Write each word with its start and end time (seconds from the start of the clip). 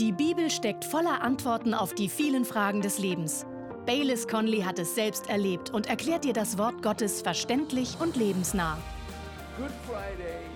Die 0.00 0.10
Bibel 0.10 0.50
steckt 0.50 0.84
voller 0.84 1.22
Antworten 1.22 1.72
auf 1.72 1.94
die 1.94 2.08
vielen 2.08 2.44
Fragen 2.44 2.80
des 2.80 2.98
Lebens. 2.98 3.46
Baylis 3.86 4.26
Conley 4.26 4.62
hat 4.62 4.80
es 4.80 4.96
selbst 4.96 5.28
erlebt 5.28 5.70
und 5.70 5.86
erklärt 5.86 6.24
dir 6.24 6.32
das 6.32 6.58
Wort 6.58 6.82
Gottes 6.82 7.22
verständlich 7.22 7.96
und 8.00 8.16
lebensnah. 8.16 8.76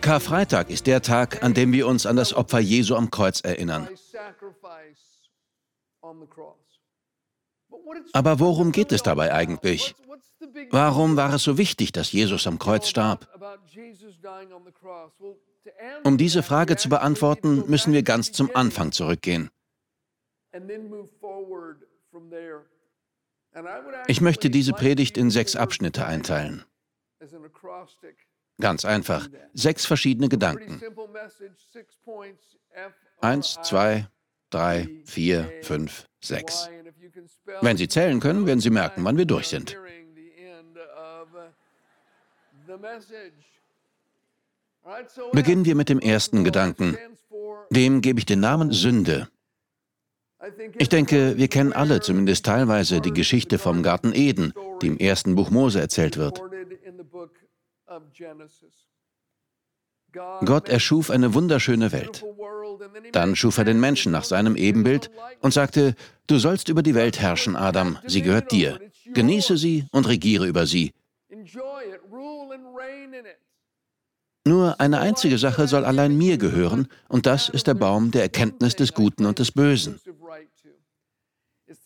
Karfreitag 0.00 0.70
ist 0.70 0.88
der 0.88 1.02
Tag, 1.02 1.44
an 1.44 1.54
dem 1.54 1.72
wir 1.72 1.86
uns 1.86 2.04
an 2.04 2.16
das 2.16 2.34
Opfer 2.34 2.58
Jesu 2.58 2.96
am 2.96 3.12
Kreuz 3.12 3.40
erinnern. 3.40 3.88
Aber 8.12 8.40
worum 8.40 8.72
geht 8.72 8.90
es 8.90 9.04
dabei 9.04 9.32
eigentlich? 9.32 9.94
Warum 10.70 11.16
war 11.16 11.32
es 11.34 11.44
so 11.44 11.58
wichtig, 11.58 11.92
dass 11.92 12.10
Jesus 12.10 12.48
am 12.48 12.58
Kreuz 12.58 12.88
starb? 12.88 13.28
Um 16.04 16.18
diese 16.18 16.42
Frage 16.42 16.76
zu 16.76 16.88
beantworten, 16.88 17.64
müssen 17.68 17.92
wir 17.92 18.02
ganz 18.02 18.32
zum 18.32 18.54
Anfang 18.54 18.92
zurückgehen. 18.92 19.50
Ich 24.06 24.20
möchte 24.20 24.50
diese 24.50 24.72
Predigt 24.72 25.16
in 25.16 25.30
sechs 25.30 25.56
Abschnitte 25.56 26.06
einteilen. 26.06 26.64
Ganz 28.60 28.84
einfach, 28.84 29.28
sechs 29.52 29.86
verschiedene 29.86 30.28
Gedanken. 30.28 30.80
Eins, 33.20 33.58
zwei, 33.62 34.08
drei, 34.50 34.88
vier, 35.04 35.52
fünf, 35.62 36.08
sechs. 36.20 36.68
Wenn 37.60 37.76
Sie 37.76 37.88
zählen 37.88 38.20
können, 38.20 38.46
werden 38.46 38.60
Sie 38.60 38.70
merken, 38.70 39.04
wann 39.04 39.16
wir 39.16 39.26
durch 39.26 39.48
sind. 39.48 39.76
Beginnen 45.32 45.64
wir 45.64 45.74
mit 45.74 45.88
dem 45.88 46.00
ersten 46.00 46.44
Gedanken. 46.44 46.96
Dem 47.70 48.00
gebe 48.00 48.18
ich 48.18 48.26
den 48.26 48.40
Namen 48.40 48.72
Sünde. 48.72 49.28
Ich 50.78 50.88
denke, 50.88 51.36
wir 51.36 51.48
kennen 51.48 51.72
alle 51.72 52.00
zumindest 52.00 52.46
teilweise 52.46 53.00
die 53.00 53.12
Geschichte 53.12 53.58
vom 53.58 53.82
Garten 53.82 54.12
Eden, 54.14 54.52
die 54.80 54.86
im 54.86 54.98
ersten 54.98 55.34
Buch 55.34 55.50
Mose 55.50 55.80
erzählt 55.80 56.16
wird. 56.16 56.40
Gott 60.44 60.68
erschuf 60.68 61.10
eine 61.10 61.34
wunderschöne 61.34 61.92
Welt. 61.92 62.24
Dann 63.12 63.36
schuf 63.36 63.58
er 63.58 63.64
den 63.64 63.80
Menschen 63.80 64.12
nach 64.12 64.24
seinem 64.24 64.56
Ebenbild 64.56 65.10
und 65.40 65.52
sagte, 65.52 65.94
du 66.26 66.38
sollst 66.38 66.68
über 66.68 66.82
die 66.82 66.94
Welt 66.94 67.20
herrschen, 67.20 67.56
Adam, 67.56 67.98
sie 68.06 68.22
gehört 68.22 68.52
dir. 68.52 68.80
Genieße 69.12 69.56
sie 69.56 69.86
und 69.90 70.08
regiere 70.08 70.46
über 70.46 70.66
sie. 70.66 70.92
Nur 74.46 74.80
eine 74.80 75.00
einzige 75.00 75.38
Sache 75.38 75.68
soll 75.68 75.84
allein 75.84 76.16
mir 76.16 76.38
gehören, 76.38 76.88
und 77.08 77.26
das 77.26 77.48
ist 77.48 77.66
der 77.66 77.74
Baum 77.74 78.10
der 78.10 78.22
Erkenntnis 78.22 78.76
des 78.76 78.94
Guten 78.94 79.26
und 79.26 79.38
des 79.38 79.52
Bösen. 79.52 80.00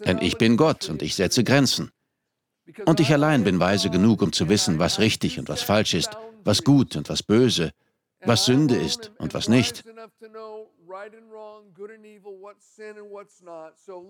Denn 0.05 0.19
ich 0.19 0.39
bin 0.39 0.57
Gott 0.57 0.89
und 0.89 1.03
ich 1.03 1.15
setze 1.15 1.45
Grenzen. 1.45 1.91
Und 2.87 3.01
ich 3.01 3.13
allein 3.13 3.45
bin 3.45 3.59
weise 3.59 3.91
genug, 3.91 4.23
um 4.23 4.33
zu 4.33 4.49
wissen, 4.49 4.79
was 4.79 4.99
richtig 4.99 5.39
und 5.39 5.49
was 5.49 5.63
falsch 5.63 5.95
ist, 5.95 6.11
was 6.45 6.63
gut 6.63 6.97
und 6.97 7.09
was 7.09 7.23
böse, 7.23 7.73
was 8.25 8.45
Sünde 8.45 8.77
ist 8.77 9.11
und 9.19 9.35
was 9.35 9.49
nicht. 9.49 9.85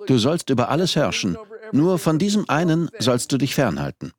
Du 0.06 0.18
sollst 0.18 0.50
über 0.50 0.68
alles 0.68 0.96
herrschen, 0.96 1.36
nur 1.72 1.98
von 1.98 2.18
diesem 2.18 2.48
einen 2.48 2.90
sollst 2.98 3.32
du 3.32 3.38
dich 3.38 3.54
fernhalten. 3.54 4.12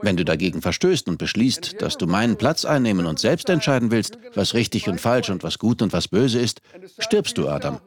Wenn 0.00 0.16
du 0.16 0.24
dagegen 0.24 0.62
verstößt 0.62 1.08
und 1.08 1.18
beschließt, 1.18 1.80
dass 1.82 1.96
du 1.98 2.06
meinen 2.06 2.36
Platz 2.36 2.64
einnehmen 2.64 3.06
und 3.06 3.18
selbst 3.18 3.48
entscheiden 3.50 3.90
willst, 3.90 4.18
was 4.34 4.54
richtig 4.54 4.88
und 4.88 5.00
falsch 5.00 5.30
und 5.30 5.42
was 5.42 5.58
gut 5.58 5.82
und 5.82 5.92
was 5.92 6.08
böse 6.08 6.40
ist, 6.40 6.60
stirbst 6.98 7.36
du, 7.38 7.48
Adam. 7.48 7.80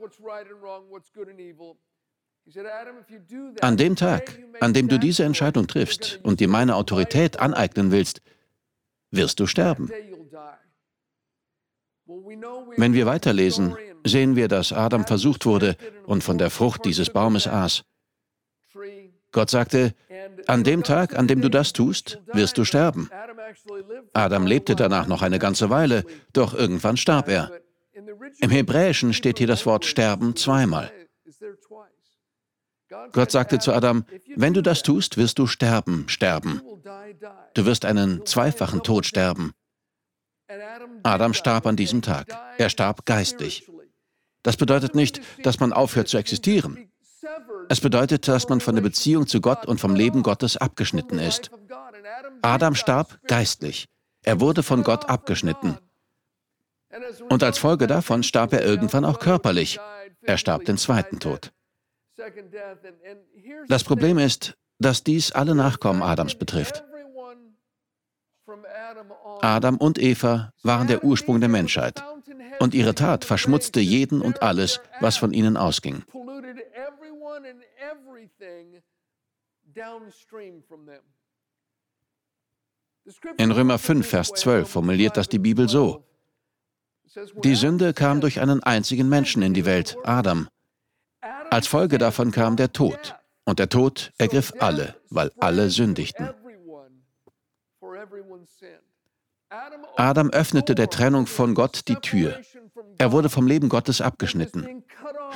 An 3.62 3.78
dem 3.78 3.95
Tag, 3.95 4.40
an 4.62 4.73
dem 4.73 4.88
du 4.88 5.00
diese 5.00 5.23
Entscheidung 5.23 5.68
triffst 5.68 6.20
und 6.23 6.40
dir 6.40 6.48
meine 6.48 6.75
Autorität 6.75 7.40
aneignen 7.40 7.91
willst, 7.91 8.22
wirst 9.12 9.40
du 9.40 9.47
sterben. 9.47 9.90
Wenn 12.78 12.94
wir 12.94 13.06
weiterlesen, 13.06 13.75
sehen 14.07 14.35
wir, 14.35 14.47
dass 14.47 14.73
Adam 14.73 15.06
versucht 15.06 15.45
wurde 15.45 15.75
und 16.06 16.23
von 16.23 16.38
der 16.38 16.50
Frucht 16.50 16.85
dieses 16.85 17.09
Baumes 17.09 17.47
aß. 17.47 17.84
Gott 19.31 19.50
sagte, 19.50 19.94
an 20.47 20.63
dem 20.63 20.84
Tag, 20.84 21.18
an 21.18 21.28
dem 21.28 21.41
du 21.41 21.50
das 21.50 21.73
tust, 21.73 22.19
wirst 22.34 22.57
du 22.57 22.63
sterben. 22.63 23.09
Adam 24.13 24.47
lebte 24.47 24.75
danach 24.75 25.07
noch 25.07 25.22
eine 25.22 25.40
ganze 25.40 25.69
Weile, 25.69 26.06
doch 26.34 26.53
irgendwann 26.53 26.97
starb 26.97 27.28
er. 27.28 27.51
Im 28.40 28.50
Hebräischen 28.50 29.13
steht 29.13 29.38
hier 29.38 29.47
das 29.47 29.66
Wort 29.66 29.85
sterben 29.85 30.35
zweimal. 30.35 30.91
Gott 33.12 33.31
sagte 33.31 33.59
zu 33.59 33.74
Adam, 33.74 34.06
wenn 34.35 34.53
du 34.53 34.62
das 34.62 34.81
tust, 34.81 35.18
wirst 35.18 35.39
du 35.39 35.47
sterben, 35.47 36.06
sterben. 36.07 36.62
Du 37.53 37.66
wirst 37.66 37.85
einen 37.85 38.25
zweifachen 38.25 38.81
Tod 38.84 39.06
sterben. 39.06 39.53
Adam 41.03 41.34
starb 41.34 41.66
an 41.66 41.75
diesem 41.75 42.01
Tag. 42.01 42.28
Er 42.57 42.69
starb 42.69 43.06
geistlich. 43.06 43.69
Das 44.47 44.56
bedeutet 44.56 44.96
nicht, 44.96 45.19
dass 45.44 45.59
man 45.59 45.74
aufhört 45.74 46.08
zu 46.08 46.18
existieren. 46.18 46.90
Es 47.68 47.81
bedeutet, 47.81 48.30
dass 48.30 48.47
man 48.47 48.62
von 48.62 48.75
der 48.75 48.81
Beziehung 48.81 49.28
zu 49.28 49.41
Gott 49.41 49.66
und 49.66 49.81
vom 49.81 49.94
Leben 49.94 50.24
Gottes 50.24 50.56
abgeschnitten 50.56 51.19
ist. 51.19 51.52
Adam 52.41 52.74
starb 52.74 53.19
geistlich. 53.28 53.90
Er 54.24 54.40
wurde 54.40 54.63
von 54.63 54.84
Gott 54.84 55.09
abgeschnitten. 55.09 55.78
Und 57.28 57.44
als 57.44 57.57
Folge 57.57 57.88
davon 57.88 58.24
starb 58.24 58.53
er 58.53 58.63
irgendwann 58.63 59.03
auch 59.03 59.19
körperlich. 59.19 59.81
Er 60.22 60.38
starb 60.38 60.63
den 60.63 60.78
zweiten 60.78 61.19
Tod. 61.19 61.52
Das 63.68 63.84
Problem 63.84 64.18
ist, 64.18 64.56
dass 64.80 65.03
dies 65.03 65.34
alle 65.34 65.56
Nachkommen 65.56 66.02
Adams 66.02 66.36
betrifft. 66.36 66.86
Adam 69.41 69.75
und 69.75 70.00
Eva 70.00 70.53
waren 70.63 70.88
der 70.88 71.03
Ursprung 71.03 71.41
der 71.41 71.50
Menschheit. 71.50 72.02
Und 72.59 72.73
ihre 72.73 72.95
Tat 72.95 73.25
verschmutzte 73.25 73.79
jeden 73.79 74.22
und 74.22 74.41
alles, 74.41 74.79
was 75.00 75.18
von 75.18 75.34
ihnen 75.34 75.57
ausging. 75.57 76.03
In 83.38 83.51
Römer 83.51 83.78
5, 83.79 84.07
Vers 84.07 84.29
12 84.29 84.69
formuliert 84.69 85.18
das 85.18 85.29
die 85.29 85.40
Bibel 85.40 85.69
so. 85.69 86.03
Die 87.44 87.56
Sünde 87.56 87.94
kam 87.94 88.22
durch 88.22 88.40
einen 88.40 88.62
einzigen 88.63 89.07
Menschen 89.07 89.41
in 89.41 89.53
die 89.53 89.66
Welt, 89.66 89.97
Adam. 90.03 90.50
Als 91.50 91.68
Folge 91.68 91.97
davon 91.97 92.31
kam 92.31 92.57
der 92.57 92.74
Tod. 92.74 93.16
Und 93.45 93.59
der 93.59 93.69
Tod 93.69 94.12
ergriff 94.18 94.51
alle, 94.59 94.95
weil 95.09 95.31
alle 95.39 95.69
sündigten. 95.69 96.29
Adam 99.96 100.30
öffnete 100.30 100.75
der 100.75 100.90
Trennung 100.90 101.25
von 101.25 101.56
Gott 101.56 101.88
die 101.88 101.96
Tür. 101.96 102.41
Er 102.97 103.12
wurde 103.12 103.30
vom 103.30 103.47
Leben 103.47 103.69
Gottes 103.69 104.02
abgeschnitten. 104.02 104.84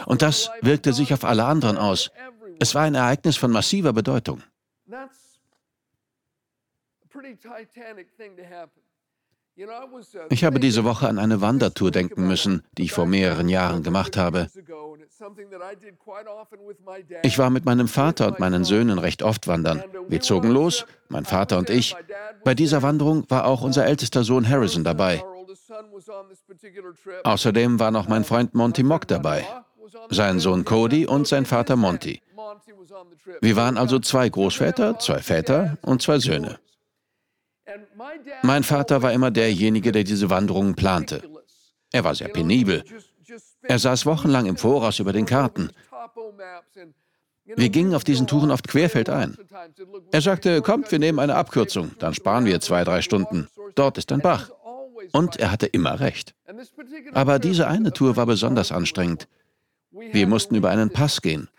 Und 0.06 0.22
das 0.22 0.50
wirkte 0.62 0.94
sich 0.94 1.14
auf 1.14 1.24
alle 1.24 1.46
anderen 1.46 1.78
aus. 1.78 2.12
Es 2.60 2.76
war 2.76 2.84
ein 2.84 2.96
Ereignis 2.96 3.38
von 3.38 3.52
massiver 3.52 3.94
Bedeutung. 3.94 4.44
Ich 10.30 10.44
habe 10.44 10.60
diese 10.60 10.84
Woche 10.84 11.08
an 11.08 11.20
eine 11.20 11.42
Wandertour 11.42 11.92
denken 11.92 12.26
müssen, 12.28 12.64
die 12.78 12.84
ich 12.84 12.94
vor 12.94 13.06
mehreren 13.06 13.50
Jahren 13.50 13.84
gemacht 13.84 14.18
habe. 14.18 14.48
Ich 17.24 17.38
war 17.38 17.50
mit 17.50 17.66
meinem 17.66 17.88
Vater 17.88 18.28
und 18.28 18.40
meinen 18.40 18.64
Söhnen 18.64 18.98
recht 18.98 19.24
oft 19.24 19.48
wandern. 19.48 19.84
Wir 20.08 20.22
zogen 20.22 20.50
los, 20.52 20.86
mein 21.10 21.26
Vater 21.26 21.58
und 21.58 21.70
ich. 21.70 21.96
Bei 22.44 22.56
dieser 22.56 22.82
Wanderung 22.82 23.30
war 23.30 23.46
auch 23.46 23.62
unser 23.62 23.86
ältester 23.86 24.24
Sohn 24.24 24.48
Harrison 24.48 24.84
dabei. 24.84 25.24
Außerdem 27.24 27.80
war 27.80 27.92
noch 27.92 28.08
mein 28.08 28.24
Freund 28.24 28.56
Monty 28.56 28.84
Mock 28.84 29.08
dabei, 29.08 29.46
sein 30.10 30.40
Sohn 30.40 30.66
Cody 30.66 31.06
und 31.06 31.28
sein 31.28 31.46
Vater 31.46 31.76
Monty. 31.76 32.22
Wir 33.42 33.56
waren 33.56 33.78
also 33.78 34.00
zwei 34.00 34.28
Großväter, 34.30 34.98
zwei 35.00 35.20
Väter 35.20 35.78
und 35.82 36.02
zwei 36.02 36.20
Söhne. 36.20 36.60
Mein 38.44 38.64
Vater 38.64 39.02
war 39.02 39.14
immer 39.14 39.32
derjenige, 39.32 39.92
der 39.92 40.04
diese 40.04 40.30
Wanderungen 40.30 40.76
plante. 40.76 41.22
Er 41.92 42.04
war 42.04 42.16
sehr 42.16 42.30
penibel. 42.30 42.84
Er 43.64 43.80
saß 43.80 44.06
wochenlang 44.06 44.46
im 44.46 44.58
Voraus 44.58 45.00
über 45.00 45.14
den 45.14 45.26
Karten. 45.26 45.70
Wir 47.46 47.70
gingen 47.70 47.96
auf 47.96 48.04
diesen 48.04 48.28
Touren 48.28 48.52
oft 48.52 48.68
querfeldein. 48.68 49.38
Er 50.12 50.22
sagte, 50.22 50.62
kommt, 50.62 50.92
wir 50.92 51.00
nehmen 51.00 51.20
eine 51.20 51.36
Abkürzung, 51.36 51.92
dann 52.00 52.14
sparen 52.14 52.46
wir 52.46 52.60
zwei, 52.62 52.84
drei 52.84 53.02
Stunden. 53.02 53.48
Dort 53.76 53.98
ist 53.98 54.12
ein 54.12 54.22
Bach. 54.22 54.52
Und 55.12 55.38
er 55.38 55.52
hatte 55.52 55.66
immer 55.66 56.00
recht. 56.00 56.36
Aber 57.14 57.40
diese 57.40 57.68
eine 57.68 57.92
Tour 57.92 58.16
war 58.16 58.26
besonders 58.26 58.72
anstrengend. 58.72 59.28
Wir 59.92 60.28
mussten 60.28 60.56
über 60.56 60.70
einen 60.70 60.92
Pass 60.92 61.22
gehen. 61.22 61.50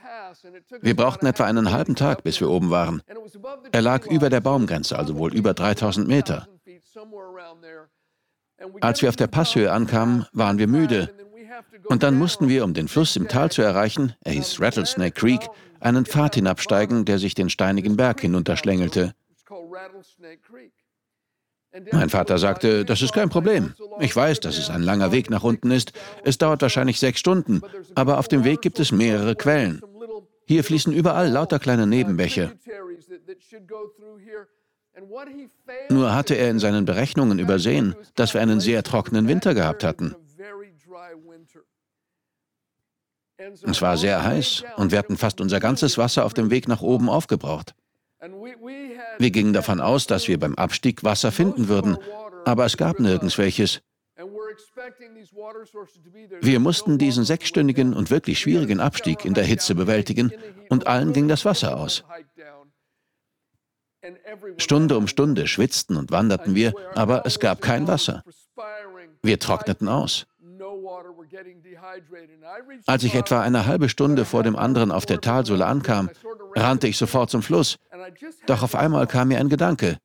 Wir 0.80 0.96
brauchten 0.96 1.26
etwa 1.26 1.44
einen 1.44 1.72
halben 1.72 1.94
Tag, 1.94 2.22
bis 2.24 2.40
wir 2.40 2.48
oben 2.48 2.70
waren. 2.70 3.02
Er 3.72 3.82
lag 3.82 4.06
über 4.06 4.30
der 4.30 4.40
Baumgrenze, 4.40 4.98
also 4.98 5.16
wohl 5.16 5.34
über 5.34 5.54
3000 5.54 6.08
Meter. 6.08 6.48
Als 8.80 9.02
wir 9.02 9.08
auf 9.08 9.16
der 9.16 9.26
Passhöhe 9.26 9.72
ankamen, 9.72 10.26
waren 10.32 10.58
wir 10.58 10.68
müde. 10.68 11.14
Und 11.86 12.02
dann 12.02 12.16
mussten 12.16 12.48
wir, 12.48 12.64
um 12.64 12.74
den 12.74 12.88
Fluss 12.88 13.16
im 13.16 13.28
Tal 13.28 13.50
zu 13.50 13.62
erreichen, 13.62 14.14
er 14.24 14.32
hieß 14.32 14.60
Rattlesnake 14.60 15.12
Creek, 15.12 15.48
einen 15.80 16.06
Pfad 16.06 16.36
hinabsteigen, 16.36 17.04
der 17.04 17.18
sich 17.18 17.34
den 17.34 17.50
steinigen 17.50 17.96
Berg 17.96 18.20
hinunterschlängelte. 18.20 19.14
Mein 21.90 22.10
Vater 22.10 22.36
sagte, 22.36 22.84
das 22.84 23.00
ist 23.00 23.14
kein 23.14 23.30
Problem. 23.30 23.74
Ich 23.98 24.14
weiß, 24.14 24.40
dass 24.40 24.58
es 24.58 24.68
ein 24.68 24.82
langer 24.82 25.10
Weg 25.10 25.30
nach 25.30 25.42
unten 25.42 25.70
ist. 25.70 25.92
Es 26.22 26.36
dauert 26.36 26.60
wahrscheinlich 26.60 27.00
sechs 27.00 27.18
Stunden, 27.18 27.62
aber 27.94 28.18
auf 28.18 28.28
dem 28.28 28.44
Weg 28.44 28.60
gibt 28.60 28.78
es 28.78 28.92
mehrere 28.92 29.34
Quellen. 29.34 29.80
Hier 30.52 30.64
fließen 30.64 30.92
überall 30.92 31.30
lauter 31.30 31.58
kleine 31.58 31.86
Nebenbäche. 31.86 32.52
Nur 35.88 36.14
hatte 36.14 36.34
er 36.34 36.50
in 36.50 36.58
seinen 36.58 36.84
Berechnungen 36.84 37.38
übersehen, 37.38 37.96
dass 38.16 38.34
wir 38.34 38.42
einen 38.42 38.60
sehr 38.60 38.82
trockenen 38.82 39.28
Winter 39.28 39.54
gehabt 39.54 39.82
hatten. 39.82 40.14
Es 43.62 43.80
war 43.80 43.96
sehr 43.96 44.22
heiß 44.22 44.64
und 44.76 44.90
wir 44.92 44.98
hatten 44.98 45.16
fast 45.16 45.40
unser 45.40 45.58
ganzes 45.58 45.96
Wasser 45.96 46.26
auf 46.26 46.34
dem 46.34 46.50
Weg 46.50 46.68
nach 46.68 46.82
oben 46.82 47.08
aufgebraucht. 47.08 47.74
Wir 49.18 49.30
gingen 49.30 49.54
davon 49.54 49.80
aus, 49.80 50.06
dass 50.06 50.28
wir 50.28 50.38
beim 50.38 50.54
Abstieg 50.56 51.02
Wasser 51.02 51.32
finden 51.32 51.68
würden, 51.68 51.96
aber 52.44 52.66
es 52.66 52.76
gab 52.76 53.00
nirgends 53.00 53.38
welches. 53.38 53.80
Wir 56.40 56.60
mussten 56.60 56.98
diesen 56.98 57.24
sechsstündigen 57.24 57.94
und 57.94 58.10
wirklich 58.10 58.38
schwierigen 58.38 58.80
Abstieg 58.80 59.24
in 59.24 59.34
der 59.34 59.44
Hitze 59.44 59.74
bewältigen 59.74 60.32
und 60.68 60.86
allen 60.86 61.12
ging 61.12 61.28
das 61.28 61.44
Wasser 61.44 61.76
aus. 61.76 62.04
Stunde 64.58 64.96
um 64.96 65.06
Stunde 65.06 65.46
schwitzten 65.46 65.96
und 65.96 66.10
wanderten 66.10 66.54
wir, 66.54 66.74
aber 66.94 67.24
es 67.24 67.38
gab 67.38 67.60
kein 67.60 67.86
Wasser. 67.86 68.24
Wir 69.22 69.38
trockneten 69.38 69.88
aus. 69.88 70.26
Als 72.86 73.04
ich 73.04 73.14
etwa 73.14 73.40
eine 73.40 73.66
halbe 73.66 73.88
Stunde 73.88 74.24
vor 74.24 74.42
dem 74.42 74.56
anderen 74.56 74.90
auf 74.90 75.06
der 75.06 75.20
Talsohle 75.20 75.66
ankam, 75.66 76.10
rannte 76.56 76.88
ich 76.88 76.96
sofort 76.96 77.30
zum 77.30 77.42
Fluss. 77.42 77.78
Doch 78.46 78.62
auf 78.62 78.74
einmal 78.74 79.06
kam 79.06 79.28
mir 79.28 79.38
ein 79.38 79.48
Gedanke. 79.48 79.98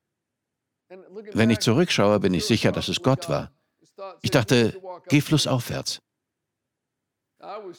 Wenn 1.34 1.50
ich 1.50 1.60
zurückschaue, 1.60 2.20
bin 2.20 2.34
ich 2.34 2.46
sicher, 2.46 2.72
dass 2.72 2.88
es 2.88 3.02
Gott 3.02 3.30
war. 3.30 3.52
Ich 4.22 4.32
dachte, 4.32 4.80
geh 5.10 5.22
flussaufwärts. 5.22 6.02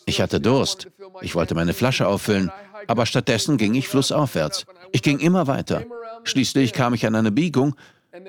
Ich 0.06 0.20
hatte 0.20 0.40
Durst. 0.40 0.88
Ich 1.20 1.34
wollte 1.34 1.54
meine 1.54 1.74
Flasche 1.74 2.06
auffüllen, 2.06 2.50
aber 2.86 3.06
stattdessen 3.06 3.56
ging 3.56 3.74
ich 3.74 3.88
flussaufwärts. 3.88 4.66
Ich 4.92 5.02
ging 5.02 5.18
immer 5.18 5.46
weiter. 5.46 5.84
Schließlich 6.24 6.72
kam 6.72 6.94
ich 6.94 7.06
an 7.06 7.14
eine 7.14 7.32
Biegung 7.32 7.74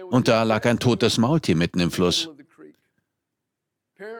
und 0.10 0.28
da 0.28 0.44
lag 0.44 0.66
ein 0.66 0.80
totes 0.80 1.18
Maultier 1.18 1.56
mitten 1.56 1.80
im 1.80 1.92
Fluss. 1.92 2.30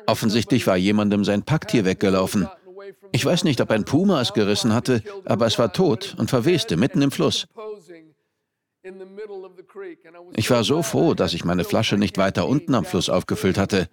Offensichtlich 0.06 0.68
war 0.68 0.78
jemandem 0.78 1.24
sein 1.24 1.44
Packtier 1.44 1.86
weggelaufen. 1.86 2.48
Ich 3.12 3.26
weiß 3.26 3.44
nicht, 3.44 3.62
ob 3.62 3.72
ein 3.72 3.86
Puma 3.86 4.22
es 4.22 4.34
gerissen 4.34 4.74
hatte, 4.74 5.04
aber 5.26 5.46
es 5.46 5.58
war 5.58 5.74
tot 5.74 6.16
und 6.18 6.30
verweste 6.30 6.78
mitten 6.78 7.02
im 7.02 7.12
Fluss. 7.12 7.48
Ich 10.36 10.50
war 10.50 10.64
so 10.64 10.84
froh, 10.84 11.14
dass 11.14 11.34
ich 11.34 11.44
meine 11.44 11.64
Flasche 11.64 11.98
nicht 11.98 12.18
weiter 12.18 12.48
unten 12.48 12.76
am 12.76 12.86
Fluss 12.86 13.10
aufgefüllt 13.10 13.58
hatte. 13.58 13.90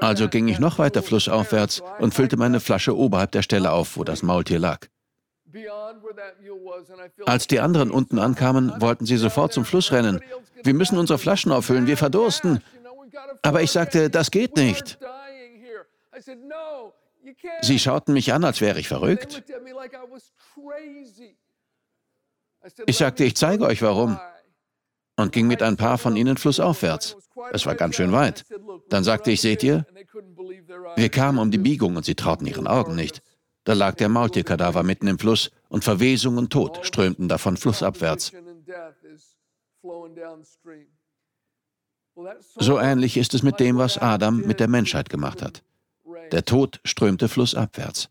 Also 0.00 0.28
ging 0.28 0.46
ich 0.46 0.60
noch 0.60 0.78
weiter 0.78 1.02
flussaufwärts 1.02 1.82
und 1.98 2.14
füllte 2.14 2.36
meine 2.36 2.60
Flasche 2.60 2.96
oberhalb 2.96 3.32
der 3.32 3.42
Stelle 3.42 3.72
auf, 3.72 3.96
wo 3.96 4.04
das 4.04 4.22
Maultier 4.22 4.60
lag. 4.60 4.86
Als 7.24 7.46
die 7.46 7.60
anderen 7.60 7.90
unten 7.90 8.18
ankamen, 8.18 8.80
wollten 8.80 9.06
sie 9.06 9.16
sofort 9.16 9.52
zum 9.52 9.64
Fluss 9.64 9.90
rennen. 9.90 10.20
Wir 10.62 10.74
müssen 10.74 10.98
unsere 10.98 11.18
Flaschen 11.18 11.50
auffüllen, 11.52 11.86
wir 11.86 11.96
verdursten. 11.96 12.62
Aber 13.42 13.62
ich 13.62 13.72
sagte, 13.72 14.10
das 14.10 14.30
geht 14.30 14.56
nicht. 14.56 14.98
Sie 17.62 17.78
schauten 17.78 18.14
mich 18.14 18.32
an, 18.32 18.44
als 18.44 18.60
wäre 18.60 18.78
ich 18.78 18.88
verrückt. 18.88 19.42
Ich 22.86 22.96
sagte, 22.96 23.24
ich 23.24 23.36
zeige 23.36 23.64
euch 23.64 23.82
warum. 23.82 24.18
Und 25.16 25.32
ging 25.32 25.46
mit 25.46 25.62
ein 25.62 25.76
paar 25.76 25.98
von 25.98 26.16
ihnen 26.16 26.36
flussaufwärts. 26.36 27.16
Es 27.52 27.64
war 27.64 27.74
ganz 27.74 27.96
schön 27.96 28.12
weit. 28.12 28.44
Dann 28.88 29.02
sagte 29.02 29.30
ich, 29.30 29.40
seht 29.40 29.62
ihr? 29.62 29.86
Wir 30.96 31.08
kamen 31.08 31.38
um 31.38 31.50
die 31.50 31.58
Biegung 31.58 31.96
und 31.96 32.04
sie 32.04 32.14
trauten 32.14 32.46
ihren 32.46 32.66
Augen 32.66 32.94
nicht. 32.94 33.22
Da 33.64 33.72
lag 33.72 33.94
der 33.96 34.08
Maultierkadaver 34.08 34.82
mitten 34.82 35.08
im 35.08 35.18
Fluss 35.18 35.50
und 35.68 35.84
Verwesung 35.84 36.36
und 36.36 36.52
Tod 36.52 36.80
strömten 36.82 37.28
davon 37.28 37.56
flussabwärts. 37.56 38.32
So 42.58 42.78
ähnlich 42.78 43.16
ist 43.16 43.34
es 43.34 43.42
mit 43.42 43.60
dem, 43.60 43.76
was 43.76 43.98
Adam 43.98 44.40
mit 44.40 44.60
der 44.60 44.68
Menschheit 44.68 45.10
gemacht 45.10 45.42
hat. 45.42 45.62
Der 46.32 46.44
Tod 46.44 46.80
strömte 46.84 47.28
flussabwärts. 47.28 48.08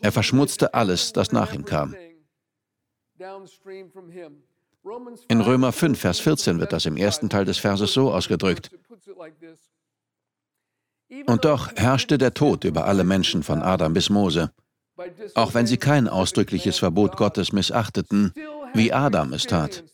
Er 0.00 0.12
verschmutzte 0.12 0.74
alles, 0.74 1.12
das 1.12 1.32
nach 1.32 1.52
ihm 1.52 1.64
kam. 1.64 1.94
In 5.28 5.40
Römer 5.40 5.72
5, 5.72 6.00
Vers 6.00 6.20
14 6.20 6.58
wird 6.58 6.72
das 6.72 6.86
im 6.86 6.96
ersten 6.96 7.30
Teil 7.30 7.44
des 7.44 7.58
Verses 7.58 7.92
so 7.92 8.12
ausgedrückt. 8.12 8.70
Und 11.26 11.44
doch 11.44 11.72
herrschte 11.76 12.18
der 12.18 12.34
Tod 12.34 12.64
über 12.64 12.86
alle 12.86 13.04
Menschen 13.04 13.42
von 13.42 13.62
Adam 13.62 13.92
bis 13.92 14.10
Mose, 14.10 14.52
auch 15.34 15.54
wenn 15.54 15.66
sie 15.66 15.76
kein 15.76 16.08
ausdrückliches 16.08 16.78
Verbot 16.78 17.16
Gottes 17.16 17.52
missachteten, 17.52 18.32
wie 18.74 18.92
Adam 18.92 19.32
es 19.32 19.44
tat. 19.44 19.84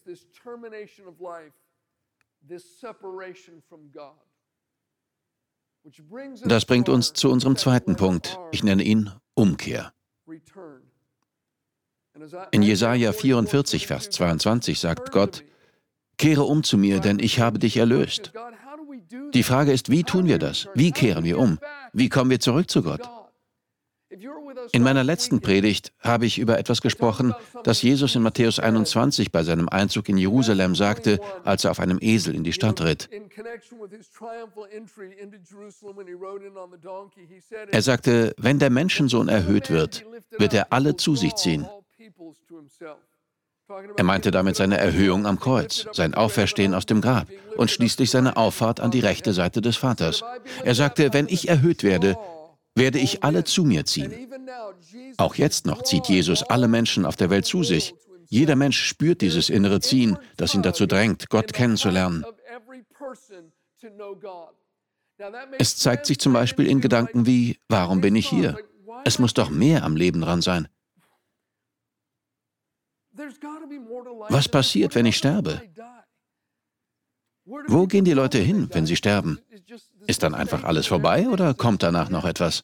Das 6.45 6.65
bringt 6.65 6.89
uns 6.89 7.13
zu 7.13 7.31
unserem 7.31 7.57
zweiten 7.57 7.97
Punkt. 7.97 8.39
Ich 8.53 8.63
nenne 8.63 8.83
ihn 8.83 9.11
Umkehr. 9.35 9.93
In 12.51 12.63
Jesaja 12.63 13.13
44, 13.13 13.87
Vers 13.87 14.11
22 14.11 14.81
sagt 14.81 15.13
Gott: 15.13 15.45
Kehre 16.17 16.43
um 16.43 16.65
zu 16.65 16.77
mir, 16.77 17.01
denn 17.01 17.21
ich 17.21 17.41
habe 17.41 17.59
dich 17.59 17.77
erlöst. 17.77 18.33
Die 19.33 19.43
Frage 19.43 19.73
ist, 19.73 19.91
wie 19.91 20.03
tun 20.03 20.27
wir 20.27 20.39
das? 20.39 20.69
Wie 20.75 20.91
kehren 20.91 21.25
wir 21.25 21.39
um? 21.39 21.59
Wie 21.93 22.09
kommen 22.09 22.31
wir 22.31 22.41
zurück 22.41 22.69
zu 22.71 22.83
Gott? 22.83 23.09
In 24.73 24.83
meiner 24.83 25.05
letzten 25.05 25.41
Predigt 25.41 25.93
habe 26.01 26.27
ich 26.27 26.39
über 26.39 26.59
etwas 26.59 26.81
gesprochen, 26.81 27.35
das 27.65 27.83
Jesus 27.83 28.15
in 28.15 28.23
Matthäus 28.23 28.59
21 28.59 29.33
bei 29.33 29.43
seinem 29.43 29.69
Einzug 29.69 30.09
in 30.09 30.19
Jerusalem 30.19 30.75
sagte, 30.75 31.21
als 31.45 31.65
er 31.65 31.71
auf 31.71 31.81
einem 31.81 31.99
Esel 32.01 32.35
in 32.35 32.45
die 32.45 32.53
Stadt 32.53 32.81
ritt. 32.81 33.09
Er 37.71 37.83
sagte, 37.83 38.35
wenn 38.37 38.59
der 38.59 38.71
Menschensohn 38.71 39.29
erhöht 39.29 39.71
wird, 39.71 40.05
wird 40.39 40.55
er 40.55 40.73
alle 40.73 40.97
zu 40.97 41.17
sich 41.17 41.35
ziehen. 41.35 41.67
Er 43.97 44.05
meinte 44.05 44.31
damit 44.31 44.57
seine 44.57 44.79
Erhöhung 44.79 45.27
am 45.27 45.39
Kreuz, 45.39 45.87
sein 45.93 46.15
Auferstehen 46.15 46.73
aus 46.73 46.87
dem 46.87 47.03
Grab 47.03 47.29
und 47.57 47.71
schließlich 47.71 48.11
seine 48.11 48.37
Auffahrt 48.39 48.81
an 48.81 48.91
die 48.91 49.01
rechte 49.01 49.35
Seite 49.35 49.61
des 49.61 49.77
Vaters. 49.77 50.23
Er 50.65 50.75
sagte, 50.75 51.13
wenn 51.13 51.29
ich 51.29 51.49
erhöht 51.49 51.83
werde, 51.83 52.17
werde 52.79 52.99
ich 52.99 53.25
alle 53.25 53.45
zu 53.45 53.65
mir 53.65 53.85
ziehen. 53.85 54.13
Auch 55.19 55.35
jetzt 55.35 55.67
noch 55.67 55.83
zieht 55.83 56.07
Jesus 56.07 56.43
alle 56.43 56.69
Menschen 56.69 57.05
auf 57.05 57.17
der 57.17 57.31
Welt 57.31 57.45
zu 57.45 57.63
sich. 57.63 57.95
Jeder 58.29 58.57
Mensch 58.57 58.79
spürt 58.83 59.21
dieses 59.21 59.49
innere 59.49 59.81
Ziehen, 59.81 60.19
das 60.37 60.55
ihn 60.55 60.63
dazu 60.63 60.87
drängt, 60.87 61.29
Gott 61.31 61.53
kennenzulernen. 61.53 62.25
Es 65.59 65.77
zeigt 65.77 66.07
sich 66.07 66.19
zum 66.19 66.33
Beispiel 66.33 66.67
in 66.67 66.81
Gedanken 66.81 67.27
wie, 67.27 67.59
warum 67.69 68.01
bin 68.01 68.15
ich 68.15 68.29
hier? 68.29 68.59
Es 69.05 69.19
muss 69.19 69.35
doch 69.35 69.51
mehr 69.51 69.85
am 69.85 69.97
Leben 69.97 70.21
dran 70.21 70.43
sein. 70.43 70.69
Was 74.29 74.49
passiert, 74.49 74.95
wenn 74.95 75.07
ich 75.07 75.17
sterbe? 75.17 75.63
Wo 77.45 77.87
gehen 77.87 78.05
die 78.05 78.13
Leute 78.13 78.39
hin, 78.39 78.69
wenn 78.73 78.87
sie 78.87 78.97
sterben? 78.97 79.41
Ist 80.07 80.23
dann 80.23 80.35
einfach 80.35 80.65
alles 80.65 80.87
vorbei 80.87 81.29
oder 81.29 81.55
kommt 81.55 81.83
danach 81.83 82.11
noch 82.11 82.27
etwas? 82.27 82.63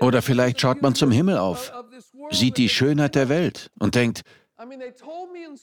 Oder 0.00 0.22
vielleicht 0.22 0.60
schaut 0.60 0.82
man 0.82 0.94
zum 0.94 1.10
Himmel 1.10 1.38
auf, 1.38 1.72
sieht 2.30 2.56
die 2.56 2.68
Schönheit 2.68 3.14
der 3.14 3.28
Welt 3.28 3.70
und 3.78 3.94
denkt, 3.94 4.22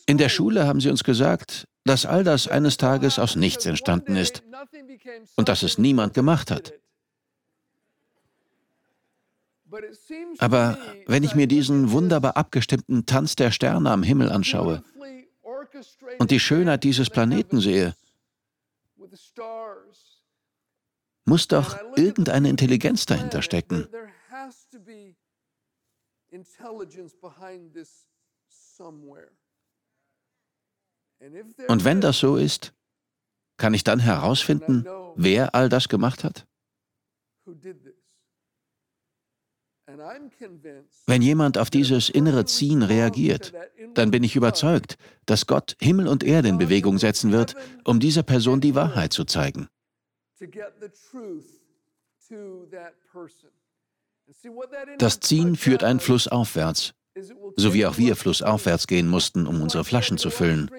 in 0.06 0.18
der 0.18 0.30
Schule 0.30 0.68
haben 0.68 0.82
sie 0.82 0.90
uns 0.90 1.04
gesagt, 1.04 1.68
dass 1.86 2.06
all 2.06 2.24
das 2.24 2.48
eines 2.48 2.78
Tages 2.78 3.18
aus 3.20 3.36
nichts 3.36 3.66
entstanden 3.66 4.16
ist 4.16 4.44
und 5.36 5.50
dass 5.50 5.64
es 5.64 5.78
niemand 5.78 6.14
gemacht 6.14 6.52
hat. 6.52 6.74
Aber 10.40 10.78
wenn 11.08 11.24
ich 11.24 11.34
mir 11.34 11.48
diesen 11.48 11.92
wunderbar 11.92 12.36
abgestimmten 12.36 13.06
Tanz 13.06 13.36
der 13.36 13.52
Sterne 13.52 13.90
am 13.90 14.04
Himmel 14.04 14.30
anschaue 14.30 14.84
und 16.20 16.32
die 16.32 16.40
Schönheit 16.40 16.84
dieses 16.84 17.10
Planeten 17.10 17.62
sehe, 17.62 17.96
muss 21.32 21.48
doch 21.48 21.78
irgendeine 21.96 22.50
Intelligenz 22.50 23.06
dahinter 23.06 23.42
stecken. 23.42 23.88
Und 31.70 31.86
wenn 31.86 32.02
das 32.02 32.20
so 32.20 32.36
ist, 32.36 32.74
kann 33.56 33.74
ich 33.74 33.86
dann 33.86 34.00
herausfinden, 34.00 34.86
wer 35.16 35.56
all 35.56 35.70
das 35.70 35.88
gemacht 35.88 36.26
hat? 36.26 36.46
Wenn 41.06 41.22
jemand 41.22 41.58
auf 41.58 41.70
dieses 41.70 42.10
innere 42.10 42.44
Ziehen 42.44 42.84
reagiert, 42.84 43.54
dann 43.94 44.12
bin 44.12 44.26
ich 44.26 44.36
überzeugt, 44.36 44.98
dass 45.26 45.48
Gott 45.48 45.78
Himmel 45.80 46.10
und 46.10 46.26
Erde 46.26 46.50
in 46.50 46.58
Bewegung 46.58 46.98
setzen 46.98 47.32
wird, 47.32 47.56
um 47.86 48.02
dieser 48.02 48.24
Person 48.24 48.60
die 48.60 48.76
Wahrheit 48.76 49.14
zu 49.14 49.24
zeigen. 49.24 49.70
Das 54.98 55.20
Ziehen 55.20 55.56
führt 55.56 55.84
einen 55.84 56.00
Fluss 56.00 56.28
aufwärts, 56.28 56.94
so 57.56 57.74
wie 57.74 57.86
auch 57.86 57.98
wir 57.98 58.16
flussaufwärts 58.16 58.88
gehen 58.88 59.08
mussten, 59.08 59.48
um 59.48 59.62
unsere 59.62 59.84
Flaschen 59.84 60.18
zu 60.18 60.30
füllen. 60.30 60.70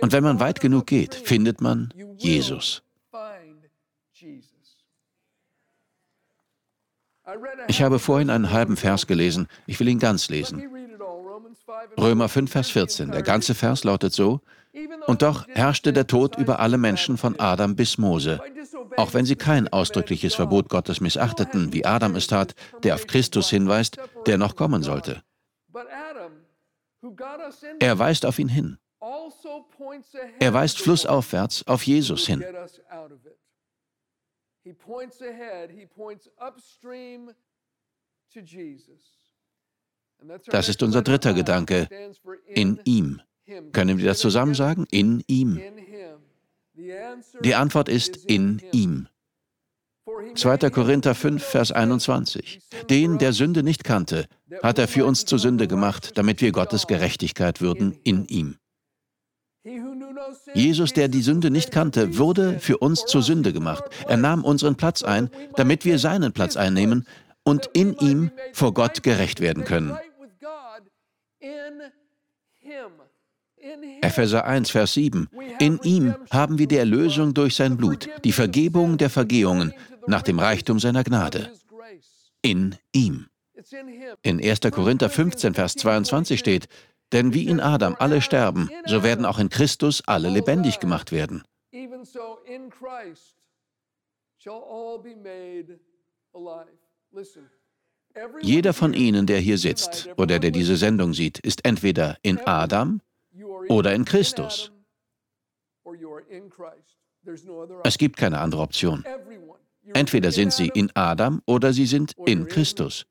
Und 0.00 0.12
wenn 0.12 0.22
man 0.22 0.40
weit 0.40 0.60
genug 0.60 0.86
geht, 0.86 1.14
findet 1.14 1.60
man 1.60 1.92
Jesus. 2.18 2.82
Ich 7.68 7.82
habe 7.82 7.98
vorhin 7.98 8.28
einen 8.28 8.50
halben 8.50 8.76
Vers 8.76 9.06
gelesen. 9.06 9.48
Ich 9.66 9.80
will 9.80 9.88
ihn 9.88 9.98
ganz 9.98 10.28
lesen. 10.28 10.62
Römer 11.98 12.28
5, 12.28 12.50
Vers 12.50 12.70
14. 12.70 13.10
Der 13.12 13.22
ganze 13.22 13.54
Vers 13.54 13.84
lautet 13.84 14.12
so, 14.12 14.40
und 15.06 15.22
doch 15.22 15.46
herrschte 15.48 15.92
der 15.92 16.06
Tod 16.06 16.36
über 16.36 16.60
alle 16.60 16.78
Menschen 16.78 17.16
von 17.16 17.38
Adam 17.38 17.76
bis 17.76 17.98
Mose, 17.98 18.40
auch 18.96 19.14
wenn 19.14 19.24
sie 19.24 19.36
kein 19.36 19.68
ausdrückliches 19.68 20.34
Verbot 20.34 20.68
Gottes 20.68 21.00
missachteten, 21.00 21.72
wie 21.72 21.84
Adam 21.84 22.16
es 22.16 22.26
tat, 22.26 22.54
der 22.82 22.94
auf 22.94 23.06
Christus 23.06 23.50
hinweist, 23.50 23.98
der 24.26 24.38
noch 24.38 24.56
kommen 24.56 24.82
sollte. 24.82 25.22
Er 27.80 27.98
weist 27.98 28.26
auf 28.26 28.38
ihn 28.38 28.48
hin. 28.48 28.78
Er 30.40 30.54
weist 30.54 30.78
flussaufwärts 30.78 31.66
auf 31.66 31.82
Jesus 31.82 32.26
hin. 32.26 32.44
Das 40.46 40.68
ist 40.68 40.82
unser 40.82 41.02
dritter 41.02 41.34
Gedanke. 41.34 41.88
In 42.46 42.80
ihm. 42.84 43.20
Können 43.72 43.98
wir 43.98 44.06
das 44.06 44.18
zusammen 44.18 44.54
sagen? 44.54 44.86
In 44.90 45.22
ihm. 45.26 45.60
Die 47.42 47.54
Antwort 47.54 47.88
ist 47.88 48.16
in 48.16 48.62
ihm. 48.72 49.08
2. 50.34 50.70
Korinther 50.70 51.14
5, 51.14 51.42
Vers 51.42 51.72
21. 51.72 52.60
Den, 52.90 53.18
der 53.18 53.32
Sünde 53.32 53.62
nicht 53.62 53.84
kannte, 53.84 54.26
hat 54.62 54.78
er 54.78 54.88
für 54.88 55.06
uns 55.06 55.24
zur 55.24 55.38
Sünde 55.38 55.66
gemacht, 55.66 56.12
damit 56.16 56.40
wir 56.40 56.52
Gottes 56.52 56.86
Gerechtigkeit 56.86 57.60
würden 57.60 57.98
in 58.04 58.26
ihm. 58.26 58.56
Jesus, 60.54 60.92
der 60.92 61.08
die 61.08 61.22
Sünde 61.22 61.50
nicht 61.50 61.70
kannte, 61.70 62.18
wurde 62.18 62.58
für 62.58 62.78
uns 62.78 63.06
zur 63.06 63.22
Sünde 63.22 63.52
gemacht. 63.52 63.84
Er 64.06 64.16
nahm 64.16 64.44
unseren 64.44 64.76
Platz 64.76 65.02
ein, 65.02 65.30
damit 65.56 65.84
wir 65.84 65.98
seinen 65.98 66.32
Platz 66.32 66.56
einnehmen 66.56 67.06
und 67.44 67.70
in 67.72 67.94
ihm 67.94 68.30
vor 68.52 68.74
Gott 68.74 69.02
gerecht 69.02 69.40
werden 69.40 69.64
können. 69.64 69.96
Epheser 74.02 74.44
1, 74.44 74.70
Vers 74.70 74.94
7. 74.94 75.28
In 75.58 75.78
ihm 75.82 76.14
haben 76.30 76.58
wir 76.58 76.66
die 76.66 76.76
Erlösung 76.76 77.34
durch 77.34 77.56
sein 77.56 77.76
Blut, 77.76 78.08
die 78.24 78.32
Vergebung 78.32 78.98
der 78.98 79.10
Vergehungen 79.10 79.72
nach 80.06 80.22
dem 80.22 80.38
Reichtum 80.38 80.78
seiner 80.78 81.04
Gnade. 81.04 81.50
In 82.42 82.76
ihm. 82.92 83.26
In 84.22 84.42
1. 84.42 84.60
Korinther 84.70 85.08
15, 85.08 85.54
Vers 85.54 85.74
22 85.76 86.38
steht, 86.38 86.68
denn 87.12 87.32
wie 87.32 87.46
in 87.46 87.60
Adam 87.60 87.96
alle 87.98 88.20
sterben, 88.20 88.70
so 88.86 89.02
werden 89.02 89.24
auch 89.24 89.38
in 89.38 89.48
Christus 89.48 90.02
alle 90.06 90.28
lebendig 90.28 90.80
gemacht 90.80 91.12
werden. 91.12 91.42
Jeder 98.42 98.72
von 98.72 98.94
Ihnen, 98.94 99.26
der 99.26 99.38
hier 99.38 99.58
sitzt 99.58 100.08
oder 100.16 100.38
der 100.38 100.50
diese 100.50 100.76
Sendung 100.76 101.14
sieht, 101.14 101.38
ist 101.38 101.64
entweder 101.64 102.16
in 102.22 102.38
Adam 102.46 103.00
oder 103.68 103.94
in 103.94 104.04
Christus. 104.04 104.72
Es 107.84 107.98
gibt 107.98 108.16
keine 108.16 108.40
andere 108.40 108.62
Option. 108.62 109.04
Entweder 109.92 110.32
sind 110.32 110.52
Sie 110.52 110.68
in 110.68 110.90
Adam 110.94 111.42
oder 111.46 111.72
Sie 111.72 111.86
sind 111.86 112.12
in 112.26 112.46
Christus. 112.48 113.06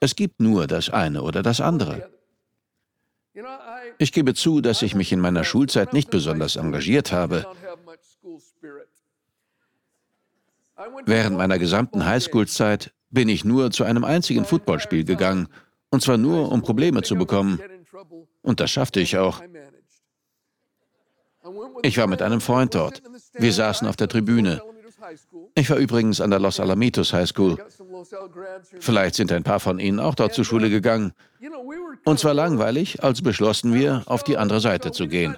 Es 0.00 0.16
gibt 0.16 0.40
nur 0.40 0.66
das 0.66 0.88
eine 0.90 1.22
oder 1.22 1.42
das 1.42 1.60
andere. 1.60 2.10
Ich 3.98 4.12
gebe 4.12 4.34
zu, 4.34 4.60
dass 4.60 4.82
ich 4.82 4.94
mich 4.94 5.12
in 5.12 5.20
meiner 5.20 5.44
Schulzeit 5.44 5.92
nicht 5.92 6.10
besonders 6.10 6.56
engagiert 6.56 7.12
habe. 7.12 7.46
Während 11.06 11.36
meiner 11.36 11.58
gesamten 11.58 12.04
Highschool-Zeit 12.06 12.92
bin 13.10 13.28
ich 13.28 13.44
nur 13.44 13.70
zu 13.70 13.84
einem 13.84 14.04
einzigen 14.04 14.44
Footballspiel 14.44 15.04
gegangen, 15.04 15.48
und 15.90 16.02
zwar 16.02 16.18
nur, 16.18 16.52
um 16.52 16.62
Probleme 16.62 17.02
zu 17.02 17.16
bekommen. 17.16 17.60
Und 18.42 18.60
das 18.60 18.70
schaffte 18.70 19.00
ich 19.00 19.16
auch. 19.18 19.42
Ich 21.82 21.98
war 21.98 22.06
mit 22.06 22.22
einem 22.22 22.40
Freund 22.40 22.74
dort. 22.74 23.02
Wir 23.34 23.52
saßen 23.52 23.86
auf 23.86 23.96
der 23.96 24.08
Tribüne. 24.08 24.62
Ich 25.54 25.70
war 25.70 25.76
übrigens 25.76 26.20
an 26.20 26.30
der 26.30 26.40
Los 26.40 26.60
Alamitos 26.60 27.12
High 27.12 27.28
School. 27.28 27.56
Vielleicht 28.80 29.14
sind 29.14 29.32
ein 29.32 29.44
paar 29.44 29.60
von 29.60 29.78
Ihnen 29.78 30.00
auch 30.00 30.14
dort 30.14 30.34
zur 30.34 30.44
Schule 30.44 30.70
gegangen. 30.70 31.12
Uns 32.04 32.24
war 32.24 32.34
langweilig, 32.34 33.02
also 33.02 33.22
beschlossen 33.22 33.74
wir, 33.74 34.02
auf 34.06 34.24
die 34.24 34.36
andere 34.36 34.60
Seite 34.60 34.92
zu 34.92 35.06
gehen. 35.08 35.36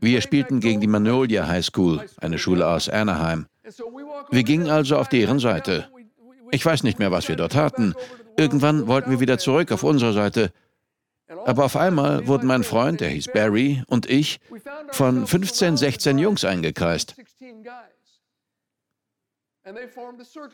Wir 0.00 0.20
spielten 0.20 0.60
gegen 0.60 0.80
die 0.80 0.86
Magnolia 0.86 1.46
High 1.46 1.64
School, 1.64 2.04
eine 2.20 2.38
Schule 2.38 2.66
aus 2.66 2.88
Anaheim. 2.88 3.46
Wir 4.30 4.42
gingen 4.44 4.70
also 4.70 4.96
auf 4.96 5.08
deren 5.08 5.38
Seite. 5.38 5.88
Ich 6.50 6.64
weiß 6.64 6.82
nicht 6.84 6.98
mehr, 6.98 7.10
was 7.10 7.28
wir 7.28 7.36
dort 7.36 7.54
hatten. 7.54 7.94
Irgendwann 8.36 8.86
wollten 8.86 9.10
wir 9.10 9.20
wieder 9.20 9.38
zurück 9.38 9.72
auf 9.72 9.82
unsere 9.82 10.12
Seite. 10.12 10.52
Aber 11.28 11.64
auf 11.64 11.76
einmal 11.76 12.26
wurden 12.26 12.46
mein 12.46 12.62
Freund, 12.62 13.00
der 13.00 13.08
hieß 13.08 13.28
Barry, 13.32 13.82
und 13.88 14.08
ich 14.08 14.40
von 14.90 15.26
15, 15.26 15.76
16 15.76 16.18
Jungs 16.18 16.44
eingekreist. 16.44 17.16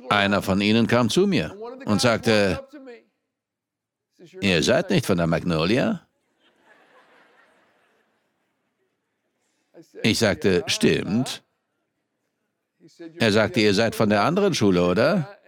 Einer 0.08 0.40
von 0.40 0.60
ihnen 0.60 0.86
kam 0.86 1.10
zu 1.10 1.26
mir 1.26 1.54
und 1.84 2.00
sagte, 2.00 2.66
ihr 4.40 4.62
seid 4.62 4.88
nicht 4.88 5.04
von 5.04 5.18
der 5.18 5.26
Magnolia? 5.26 6.06
Ich 10.02 10.18
sagte, 10.18 10.64
stimmt. 10.66 11.42
Er 13.18 13.32
sagte, 13.32 13.60
ihr 13.60 13.74
seid 13.74 13.94
von 13.94 14.08
der 14.08 14.22
anderen 14.22 14.54
Schule, 14.54 14.84
oder? 14.84 15.38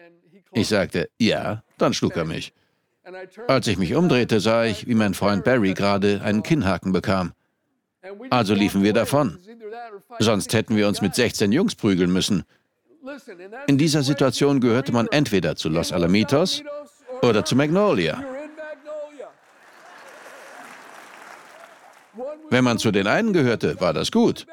Ich 0.52 0.69
sagte, 0.69 1.11
ja, 1.19 1.62
dann 1.78 1.95
schlug 1.95 2.16
er 2.16 2.25
mich. 2.25 2.52
Als 3.49 3.66
ich 3.66 3.76
mich 3.78 3.94
umdrehte, 3.94 4.40
sah 4.40 4.64
ich, 4.64 4.87
wie 4.87 4.94
mein 4.94 5.14
Freund 5.14 5.44
Barry 5.44 5.75
gerade 5.75 6.23
einen 6.23 6.42
Kinnhaken 6.42 6.92
bekam. 6.92 7.32
Also 8.30 8.54
liefen 8.54 8.82
wir 8.82 8.92
davon. 8.92 9.38
Sonst 10.18 10.52
hätten 10.52 10.76
wir 10.76 10.88
uns 10.88 11.00
mit 11.00 11.14
16 11.14 11.52
Jungs 11.52 11.75
prügeln 11.75 12.12
müssen. 12.12 12.44
In 13.66 13.78
dieser 13.78 14.02
Situation 14.02 14.61
gehörte 14.61 14.92
man 14.92 15.06
entweder 15.08 15.56
zu 15.56 15.68
Los 15.68 15.92
Alamitos 15.92 16.62
oder 17.23 17.44
zu 17.44 17.56
Magnolia. 17.56 18.25
Wenn 22.50 22.64
man 22.64 22.78
zu 22.78 22.90
den 22.90 23.06
einen 23.06 23.32
gehörte, 23.32 23.80
war 23.80 23.92
das 23.92 24.11
gut. 24.11 24.46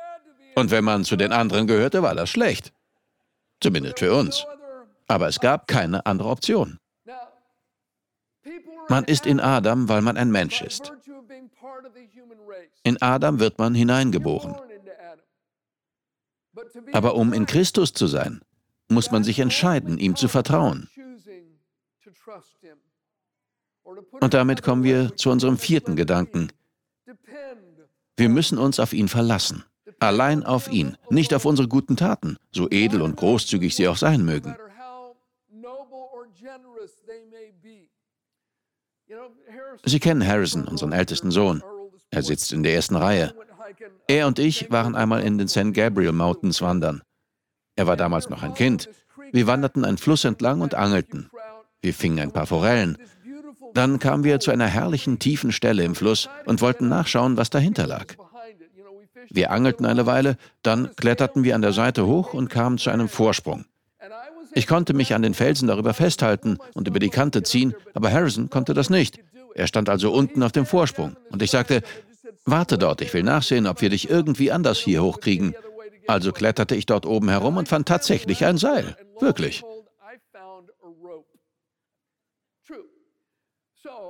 Und 0.55 0.71
wenn 0.71 0.83
man 0.83 1.05
zu 1.05 1.15
den 1.15 1.31
anderen 1.31 1.67
gehörte, 1.67 2.01
war 2.01 2.15
das 2.15 2.29
schlecht. 2.29 2.73
Zumindest 3.61 3.99
für 3.99 4.13
uns. 4.13 4.45
Aber 5.07 5.27
es 5.27 5.39
gab 5.39 5.67
keine 5.67 6.05
andere 6.05 6.29
Option. 6.29 6.80
Man 8.89 9.03
ist 9.05 9.25
in 9.25 9.39
Adam, 9.39 9.87
weil 9.89 10.01
man 10.01 10.17
ein 10.17 10.31
Mensch 10.31 10.61
ist. 10.61 10.91
In 12.83 13.01
Adam 13.01 13.39
wird 13.39 13.59
man 13.59 13.75
hineingeboren. 13.75 14.55
Aber 16.91 17.15
um 17.15 17.33
in 17.33 17.45
Christus 17.45 17.93
zu 17.93 18.07
sein, 18.07 18.41
muss 18.89 19.11
man 19.11 19.23
sich 19.23 19.39
entscheiden, 19.39 19.97
ihm 19.97 20.15
zu 20.15 20.27
vertrauen. 20.27 20.89
Und 24.19 24.33
damit 24.33 24.61
kommen 24.63 24.83
wir 24.83 25.15
zu 25.15 25.29
unserem 25.29 25.57
vierten 25.57 25.95
Gedanken. 25.95 26.51
Wir 28.17 28.29
müssen 28.29 28.57
uns 28.57 28.79
auf 28.79 28.93
ihn 28.93 29.07
verlassen. 29.07 29.63
Allein 29.99 30.43
auf 30.43 30.71
ihn, 30.71 30.97
nicht 31.09 31.33
auf 31.33 31.45
unsere 31.45 31.67
guten 31.67 31.95
Taten, 31.95 32.37
so 32.51 32.69
edel 32.69 33.01
und 33.01 33.15
großzügig 33.17 33.75
sie 33.75 33.87
auch 33.87 33.97
sein 33.97 34.25
mögen. 34.25 34.55
Sie 39.85 39.99
kennen 39.99 40.25
Harrison, 40.25 40.67
unseren 40.67 40.91
ältesten 40.91 41.31
Sohn. 41.31 41.63
Er 42.09 42.23
sitzt 42.23 42.53
in 42.53 42.63
der 42.63 42.73
ersten 42.73 42.95
Reihe. 42.95 43.33
Er 44.07 44.27
und 44.27 44.39
ich 44.39 44.71
waren 44.71 44.95
einmal 44.95 45.21
in 45.21 45.37
den 45.37 45.47
St. 45.47 45.73
Gabriel 45.73 46.11
Mountains 46.11 46.61
wandern. 46.61 47.01
Er 47.75 47.87
war 47.87 47.97
damals 47.97 48.29
noch 48.29 48.43
ein 48.43 48.53
Kind. 48.53 48.89
Wir 49.31 49.47
wanderten 49.47 49.85
einen 49.85 49.97
Fluss 49.97 50.25
entlang 50.25 50.61
und 50.61 50.75
angelten. 50.75 51.29
Wir 51.81 51.93
fingen 51.93 52.19
ein 52.19 52.31
paar 52.31 52.47
Forellen. 52.47 52.97
Dann 53.73 53.99
kamen 53.99 54.23
wir 54.23 54.39
zu 54.39 54.51
einer 54.51 54.67
herrlichen 54.67 55.19
tiefen 55.19 55.51
Stelle 55.51 55.83
im 55.83 55.95
Fluss 55.95 56.29
und 56.45 56.61
wollten 56.61 56.89
nachschauen, 56.89 57.37
was 57.37 57.49
dahinter 57.49 57.87
lag. 57.87 58.15
Wir 59.29 59.51
angelten 59.51 59.85
eine 59.85 60.05
Weile, 60.05 60.35
dann 60.61 60.93
kletterten 60.95 61.43
wir 61.43 61.55
an 61.55 61.61
der 61.61 61.71
Seite 61.71 62.05
hoch 62.05 62.33
und 62.33 62.49
kamen 62.49 62.77
zu 62.77 62.89
einem 62.89 63.07
Vorsprung. 63.07 63.65
Ich 64.53 64.67
konnte 64.67 64.93
mich 64.93 65.13
an 65.13 65.21
den 65.21 65.33
Felsen 65.33 65.67
darüber 65.67 65.93
festhalten 65.93 66.57
und 66.73 66.87
über 66.87 66.99
die 66.99 67.09
Kante 67.09 67.43
ziehen, 67.43 67.73
aber 67.93 68.11
Harrison 68.11 68.49
konnte 68.49 68.73
das 68.73 68.89
nicht. 68.89 69.19
Er 69.55 69.67
stand 69.67 69.89
also 69.89 70.11
unten 70.11 70.43
auf 70.43 70.51
dem 70.51 70.65
Vorsprung. 70.65 71.15
Und 71.29 71.41
ich 71.41 71.51
sagte, 71.51 71.81
warte 72.45 72.77
dort, 72.77 73.01
ich 73.01 73.13
will 73.13 73.23
nachsehen, 73.23 73.67
ob 73.67 73.81
wir 73.81 73.89
dich 73.89 74.09
irgendwie 74.09 74.51
anders 74.51 74.79
hier 74.79 75.03
hochkriegen. 75.03 75.55
Also 76.07 76.31
kletterte 76.31 76.75
ich 76.75 76.85
dort 76.85 77.05
oben 77.05 77.29
herum 77.29 77.57
und 77.57 77.67
fand 77.67 77.87
tatsächlich 77.87 78.45
ein 78.45 78.57
Seil. 78.57 78.97
Wirklich. 79.19 79.63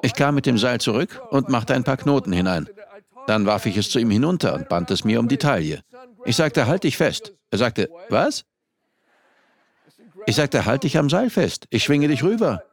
Ich 0.04 0.14
kam 0.14 0.36
mit 0.36 0.46
dem 0.46 0.58
Seil 0.58 0.80
zurück 0.80 1.22
und 1.30 1.50
machte 1.50 1.74
ein 1.74 1.84
paar 1.84 1.98
Knoten 1.98 2.32
hinein. 2.34 2.68
Dann 3.28 3.46
warf 3.46 3.66
ich 3.66 3.78
es 3.78 3.90
zu 3.90 4.00
ihm 4.00 4.10
hinunter 4.10 4.56
und 4.56 4.68
band 4.68 4.90
es 4.92 5.04
mir 5.04 5.20
um 5.20 5.28
die 5.28 5.38
Taille. 5.38 5.82
Ich 6.26 6.36
sagte, 6.36 6.68
halt 6.68 6.84
dich 6.84 6.98
fest. 6.98 7.34
Er 7.52 7.58
sagte, 7.60 7.90
was? 8.10 8.46
Ich 10.26 10.36
sagte, 10.36 10.66
halt 10.66 10.84
dich 10.84 10.98
am 10.98 11.10
Seil 11.10 11.30
fest. 11.30 11.68
Ich 11.70 11.84
schwinge 11.84 12.08
dich 12.08 12.24
rüber. 12.24 12.64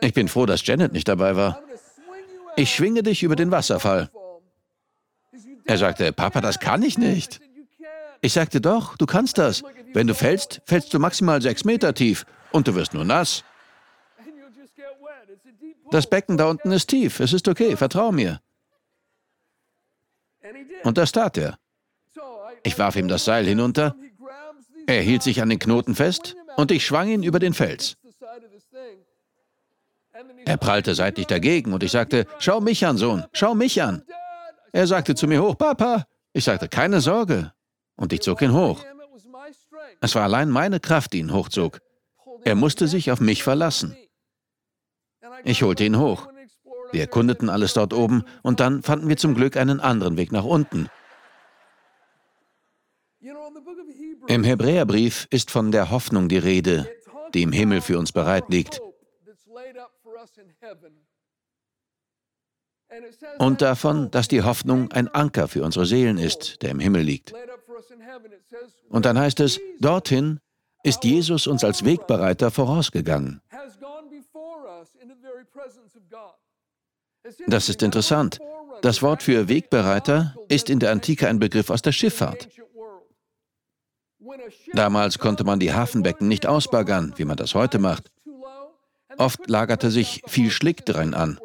Ich 0.00 0.12
bin 0.12 0.28
froh, 0.28 0.46
dass 0.46 0.66
Janet 0.66 0.92
nicht 0.92 1.08
dabei 1.08 1.36
war. 1.36 1.62
Ich 2.56 2.74
schwinge 2.74 3.02
dich 3.02 3.22
über 3.22 3.36
den 3.36 3.50
Wasserfall. 3.50 4.10
Er 5.64 5.78
sagte, 5.78 6.12
Papa, 6.12 6.40
das 6.40 6.60
kann 6.60 6.82
ich 6.82 6.98
nicht. 6.98 7.40
Ich 8.20 8.32
sagte, 8.32 8.60
doch, 8.60 8.96
du 8.96 9.06
kannst 9.06 9.38
das. 9.38 9.62
Wenn 9.92 10.06
du 10.06 10.14
fällst, 10.14 10.60
fällst 10.66 10.92
du 10.94 10.98
maximal 10.98 11.40
sechs 11.42 11.64
Meter 11.64 11.94
tief 11.94 12.26
und 12.52 12.68
du 12.68 12.74
wirst 12.74 12.94
nur 12.94 13.04
nass. 13.04 13.44
Das 15.90 16.06
Becken 16.06 16.36
da 16.36 16.48
unten 16.48 16.72
ist 16.72 16.86
tief. 16.86 17.20
Es 17.20 17.32
ist 17.32 17.48
okay, 17.48 17.76
vertrau 17.76 18.12
mir. 18.12 18.40
Und 20.82 20.98
das 20.98 21.12
tat 21.12 21.38
er. 21.38 21.58
Ich 22.62 22.78
warf 22.78 22.96
ihm 22.96 23.08
das 23.08 23.24
Seil 23.24 23.44
hinunter. 23.44 23.96
Er 24.86 25.02
hielt 25.02 25.22
sich 25.22 25.40
an 25.40 25.48
den 25.48 25.58
Knoten 25.58 25.94
fest 25.94 26.36
und 26.56 26.70
ich 26.70 26.84
schwang 26.84 27.08
ihn 27.08 27.22
über 27.22 27.38
den 27.38 27.54
Fels. 27.54 27.96
Er 30.46 30.56
prallte 30.56 30.94
seitlich 30.94 31.26
dagegen 31.26 31.72
und 31.72 31.82
ich 31.82 31.90
sagte, 31.90 32.26
schau 32.38 32.60
mich 32.60 32.86
an, 32.86 32.96
Sohn, 32.96 33.24
schau 33.32 33.54
mich 33.54 33.82
an. 33.82 34.02
Er 34.72 34.86
sagte 34.86 35.14
zu 35.14 35.26
mir 35.26 35.42
hoch, 35.42 35.56
Papa. 35.56 36.06
Ich 36.32 36.44
sagte, 36.44 36.68
keine 36.68 37.00
Sorge. 37.00 37.52
Und 37.96 38.12
ich 38.12 38.20
zog 38.20 38.42
ihn 38.42 38.52
hoch. 38.52 38.84
Es 40.00 40.14
war 40.14 40.24
allein 40.24 40.50
meine 40.50 40.80
Kraft, 40.80 41.12
die 41.12 41.20
ihn 41.20 41.32
hochzog. 41.32 41.80
Er 42.44 42.54
musste 42.54 42.88
sich 42.88 43.10
auf 43.10 43.20
mich 43.20 43.42
verlassen. 43.42 43.96
Ich 45.44 45.62
holte 45.62 45.84
ihn 45.84 45.98
hoch. 45.98 46.28
Wir 46.94 47.00
erkundeten 47.00 47.48
alles 47.48 47.74
dort 47.74 47.92
oben 47.92 48.22
und 48.42 48.60
dann 48.60 48.84
fanden 48.84 49.08
wir 49.08 49.16
zum 49.16 49.34
Glück 49.34 49.56
einen 49.56 49.80
anderen 49.80 50.16
Weg 50.16 50.30
nach 50.30 50.44
unten. 50.44 50.88
Im 54.28 54.44
Hebräerbrief 54.44 55.26
ist 55.30 55.50
von 55.50 55.72
der 55.72 55.90
Hoffnung 55.90 56.28
die 56.28 56.38
Rede, 56.38 56.88
die 57.34 57.42
im 57.42 57.50
Himmel 57.50 57.80
für 57.80 57.98
uns 57.98 58.12
bereit 58.12 58.44
liegt. 58.48 58.80
Und 63.38 63.60
davon, 63.60 64.12
dass 64.12 64.28
die 64.28 64.42
Hoffnung 64.42 64.92
ein 64.92 65.08
Anker 65.08 65.48
für 65.48 65.64
unsere 65.64 65.86
Seelen 65.86 66.16
ist, 66.16 66.62
der 66.62 66.70
im 66.70 66.78
Himmel 66.78 67.02
liegt. 67.02 67.34
Und 68.88 69.04
dann 69.04 69.18
heißt 69.18 69.40
es, 69.40 69.60
dorthin 69.80 70.38
ist 70.84 71.02
Jesus 71.02 71.48
uns 71.48 71.64
als 71.64 71.84
Wegbereiter 71.84 72.52
vorausgegangen. 72.52 73.40
Das 77.46 77.68
ist 77.68 77.82
interessant. 77.82 78.38
Das 78.82 79.02
Wort 79.02 79.22
für 79.22 79.48
Wegbereiter 79.48 80.34
ist 80.48 80.68
in 80.68 80.78
der 80.78 80.90
Antike 80.90 81.28
ein 81.28 81.38
Begriff 81.38 81.70
aus 81.70 81.82
der 81.82 81.92
Schifffahrt. 81.92 82.48
Damals 84.72 85.18
konnte 85.18 85.44
man 85.44 85.60
die 85.60 85.72
Hafenbecken 85.72 86.28
nicht 86.28 86.46
ausbaggern, 86.46 87.14
wie 87.16 87.24
man 87.24 87.36
das 87.36 87.54
heute 87.54 87.78
macht. 87.78 88.10
Oft 89.16 89.48
lagerte 89.48 89.90
sich 89.90 90.22
viel 90.26 90.50
Schlick 90.50 90.84
drin 90.84 91.14
an. 91.14 91.38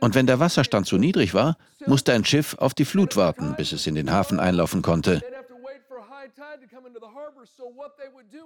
Und 0.00 0.14
wenn 0.14 0.26
der 0.26 0.40
Wasserstand 0.40 0.86
zu 0.86 0.98
niedrig 0.98 1.34
war, 1.34 1.56
musste 1.86 2.12
ein 2.12 2.24
Schiff 2.24 2.56
auf 2.58 2.74
die 2.74 2.84
Flut 2.84 3.16
warten, 3.16 3.54
bis 3.56 3.72
es 3.72 3.86
in 3.86 3.94
den 3.94 4.12
Hafen 4.12 4.38
einlaufen 4.38 4.82
konnte. 4.82 5.22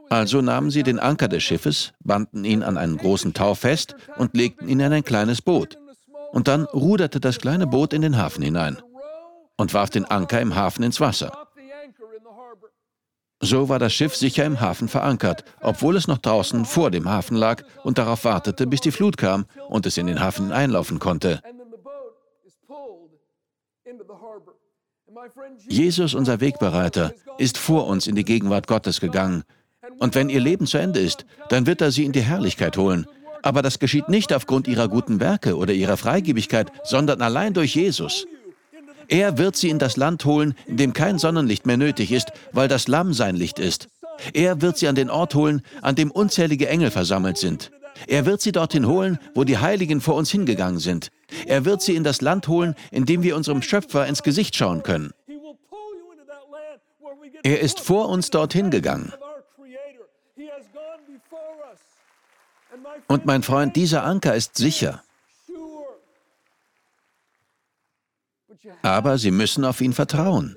Also 0.09 0.41
nahmen 0.41 0.71
sie 0.71 0.83
den 0.83 0.99
Anker 0.99 1.29
des 1.29 1.43
Schiffes, 1.43 1.93
banden 2.01 2.45
ihn 2.45 2.63
an 2.63 2.77
einen 2.77 2.97
großen 2.99 3.35
Tau 3.35 3.55
fest 3.55 3.97
und 4.17 4.37
legten 4.37 4.69
ihn 4.69 4.81
in 4.81 4.93
ein 4.93 5.05
kleines 5.05 5.43
Boot. 5.43 5.79
Und 6.33 6.49
dann 6.49 6.65
ruderte 6.65 7.21
das 7.21 7.39
kleine 7.39 7.67
Boot 7.67 7.93
in 7.93 8.03
den 8.03 8.17
Hafen 8.17 8.43
hinein 8.43 8.79
und 9.57 9.75
warf 9.75 9.91
den 9.91 10.05
Anker 10.07 10.41
im 10.41 10.57
Hafen 10.57 10.83
ins 10.83 11.01
Wasser. 11.01 11.33
So 13.45 13.69
war 13.69 13.79
das 13.79 13.93
Schiff 13.93 14.15
sicher 14.15 14.45
im 14.45 14.61
Hafen 14.61 14.89
verankert, 14.89 15.45
obwohl 15.61 15.97
es 15.97 16.07
noch 16.07 16.19
draußen 16.19 16.65
vor 16.65 16.91
dem 16.91 17.09
Hafen 17.09 17.37
lag 17.37 17.65
und 17.83 17.99
darauf 17.99 18.25
wartete, 18.25 18.67
bis 18.67 18.81
die 18.81 18.93
Flut 18.93 19.17
kam 19.17 19.47
und 19.69 19.85
es 19.85 19.97
in 19.97 20.07
den 20.07 20.21
Hafen 20.21 20.53
einlaufen 20.53 20.99
konnte. 21.01 21.43
Jesus, 25.69 26.15
unser 26.15 26.41
Wegbereiter, 26.41 27.13
ist 27.39 27.59
vor 27.59 27.87
uns 27.87 28.07
in 28.07 28.15
die 28.15 28.25
Gegenwart 28.25 28.67
Gottes 28.67 29.01
gegangen. 29.01 29.43
Und 29.99 30.15
wenn 30.15 30.31
ihr 30.31 30.41
Leben 30.41 30.67
zu 30.67 30.79
Ende 30.79 31.01
ist, 31.01 31.27
dann 31.49 31.67
wird 31.67 31.81
er 31.81 31.91
sie 31.91 32.05
in 32.05 32.13
die 32.13 32.23
Herrlichkeit 32.23 32.77
holen. 32.77 33.07
Aber 33.43 33.63
das 33.63 33.79
geschieht 33.79 34.09
nicht 34.09 34.33
aufgrund 34.33 34.69
ihrer 34.69 34.89
guten 34.89 35.21
Werke 35.21 35.57
oder 35.57 35.73
ihrer 35.73 35.97
Freigebigkeit, 35.97 36.71
sondern 36.85 37.21
allein 37.21 37.55
durch 37.55 37.75
Jesus. 37.75 38.27
Er 39.09 39.37
wird 39.37 39.57
sie 39.57 39.69
in 39.69 39.79
das 39.79 39.97
Land 39.97 40.25
holen, 40.25 40.55
in 40.67 40.77
dem 40.77 40.93
kein 40.93 41.19
Sonnenlicht 41.19 41.67
mehr 41.67 41.77
nötig 41.77 42.13
ist, 42.13 42.33
weil 42.53 42.69
das 42.69 42.89
Lamm 42.89 43.13
sein 43.13 43.37
Licht 43.37 43.59
ist. 43.59 43.89
Er 44.33 44.63
wird 44.63 44.79
sie 44.79 44.89
an 44.89 44.95
den 44.95 45.11
Ort 45.11 45.35
holen, 45.35 45.63
an 45.81 45.97
dem 45.97 46.11
unzählige 46.11 46.69
Engel 46.69 46.91
versammelt 46.91 47.37
sind. 47.37 47.71
Er 48.07 48.27
wird 48.27 48.41
sie 48.41 48.53
dorthin 48.53 48.87
holen, 48.87 49.19
wo 49.35 49.45
die 49.45 49.59
Heiligen 49.59 50.01
vor 50.01 50.15
uns 50.15 50.31
hingegangen 50.31 50.79
sind. 50.79 51.11
Er 51.47 51.65
wird 51.65 51.83
sie 51.83 51.97
in 51.97 52.05
das 52.05 52.21
Land 52.21 52.49
holen, 52.49 52.75
in 52.91 53.05
dem 53.05 53.23
wir 53.23 53.37
unserem 53.37 53.63
Schöpfer 53.63 54.07
ins 54.07 54.23
Gesicht 54.23 54.57
schauen 54.57 54.83
können. 54.83 55.13
Er 57.43 57.61
ist 57.61 57.81
vor 57.81 58.09
uns 58.09 58.31
dorthin 58.31 58.71
gegangen. 58.71 59.13
Und 63.09 63.27
mein 63.27 63.43
Freund, 63.43 63.77
dieser 63.77 64.05
Anker 64.05 64.35
ist 64.35 64.57
sicher. 64.57 65.03
Aber 68.83 69.19
Sie 69.19 69.31
müssen 69.31 69.65
auf 69.65 69.81
ihn 69.81 69.93
vertrauen. 69.93 70.57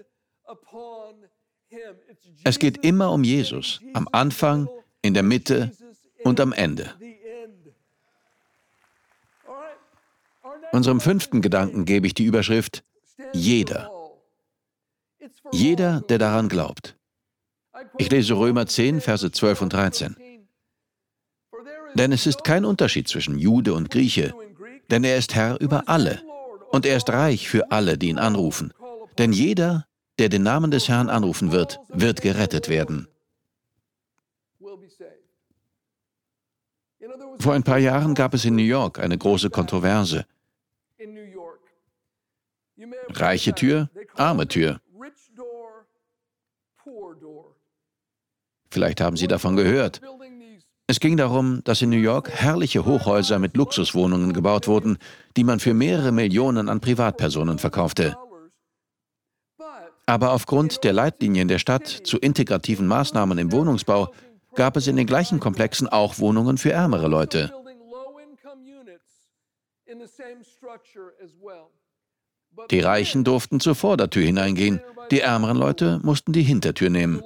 Es 2.44 2.60
geht 2.60 2.86
immer 2.86 3.12
um 3.12 3.24
Jesus, 3.24 3.82
am 3.94 4.08
Anfang, 4.12 4.70
in 5.02 5.14
der 5.14 5.24
Mitte 5.24 5.72
und 6.24 6.40
am 6.40 6.54
Ende. 6.54 6.94
Unserem 10.72 11.00
fünften 11.00 11.42
Gedanken 11.42 11.86
gebe 11.86 12.08
ich 12.08 12.14
die 12.14 12.26
Überschrift 12.26 12.84
Jeder. 13.34 13.92
Jeder, 15.52 16.02
der 16.02 16.18
daran 16.18 16.50
glaubt. 16.50 16.96
Ich 17.98 18.10
lese 18.10 18.34
Römer 18.36 18.68
10, 18.68 19.02
Verse 19.02 19.32
12 19.32 19.62
und 19.62 19.74
13. 19.74 20.16
Denn 21.96 22.12
es 22.12 22.28
ist 22.28 22.44
kein 22.44 22.66
Unterschied 22.66 23.08
zwischen 23.08 23.38
Jude 23.40 23.74
und 23.74 23.90
Grieche, 23.90 24.34
denn 24.92 25.04
er 25.04 25.18
ist 25.18 25.34
Herr 25.34 25.60
über 25.62 25.88
alle 25.88 26.22
und 26.72 26.86
er 26.86 26.98
ist 26.98 27.10
reich 27.10 27.48
für 27.48 27.72
alle, 27.72 27.98
die 27.98 28.10
ihn 28.10 28.20
anrufen. 28.20 28.74
Denn 29.18 29.32
jeder, 29.32 29.88
der 30.20 30.30
den 30.30 30.44
Namen 30.44 30.72
des 30.72 30.90
Herrn 30.90 31.10
anrufen 31.10 31.52
wird, 31.52 31.80
wird 31.88 32.22
gerettet 32.22 32.68
werden. 32.70 33.08
Vor 37.40 37.54
ein 37.54 37.64
paar 37.64 37.78
Jahren 37.78 38.14
gab 38.14 38.34
es 38.34 38.46
in 38.46 38.56
New 38.56 38.64
York 38.64 39.00
eine 39.00 39.18
große 39.18 39.50
Kontroverse. 39.50 40.26
Reiche 43.10 43.54
Tür, 43.54 43.90
arme 44.16 44.48
Tür. 44.48 44.82
Vielleicht 48.70 49.00
haben 49.00 49.16
Sie 49.16 49.28
davon 49.28 49.56
gehört. 49.56 50.02
Es 50.88 51.00
ging 51.00 51.18
darum, 51.18 51.64
dass 51.64 51.82
in 51.82 51.90
New 51.90 51.98
York 51.98 52.30
herrliche 52.30 52.86
Hochhäuser 52.86 53.40
mit 53.40 53.58
Luxuswohnungen 53.58 54.34
gebaut 54.34 54.68
wurden, 54.68 54.98
die 55.36 55.44
man 55.44 55.60
für 55.60 55.74
mehrere 55.74 56.12
Millionen 56.12 56.70
an 56.70 56.80
Privatpersonen 56.80 57.58
verkaufte. 57.58 58.16
Aber 60.06 60.34
aufgrund 60.34 60.84
der 60.84 60.94
Leitlinien 60.94 61.48
der 61.48 61.58
Stadt 61.58 61.88
zu 61.88 62.20
integrativen 62.20 62.86
Maßnahmen 62.86 63.40
im 63.40 63.52
Wohnungsbau 63.52 64.14
gab 64.54 64.78
es 64.78 64.86
in 64.86 64.96
den 64.96 65.08
gleichen 65.08 65.40
Komplexen 65.40 65.88
auch 65.88 66.20
Wohnungen 66.20 66.60
für 66.60 66.72
ärmere 66.72 67.08
Leute. 67.08 67.52
Die 72.70 72.80
Reichen 72.80 73.24
durften 73.24 73.60
zur 73.60 73.76
Vordertür 73.76 74.24
hineingehen, 74.24 74.82
die 75.12 75.20
ärmeren 75.20 75.58
Leute 75.58 76.00
mussten 76.04 76.32
die 76.32 76.44
Hintertür 76.44 76.90
nehmen. 76.90 77.22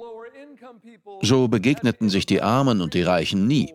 So 1.22 1.48
begegneten 1.48 2.08
sich 2.08 2.26
die 2.26 2.42
Armen 2.42 2.80
und 2.80 2.94
die 2.94 3.02
Reichen 3.02 3.46
nie. 3.46 3.74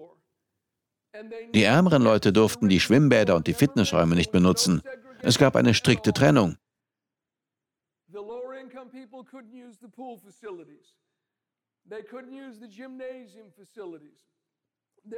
Die 1.53 1.63
ärmeren 1.63 2.03
Leute 2.03 2.33
durften 2.33 2.69
die 2.69 2.79
Schwimmbäder 2.79 3.35
und 3.35 3.47
die 3.47 3.53
Fitnessräume 3.53 4.15
nicht 4.15 4.31
benutzen. 4.31 4.81
Es 5.21 5.37
gab 5.37 5.55
eine 5.55 5.73
strikte 5.73 6.13
Trennung. 6.13 6.57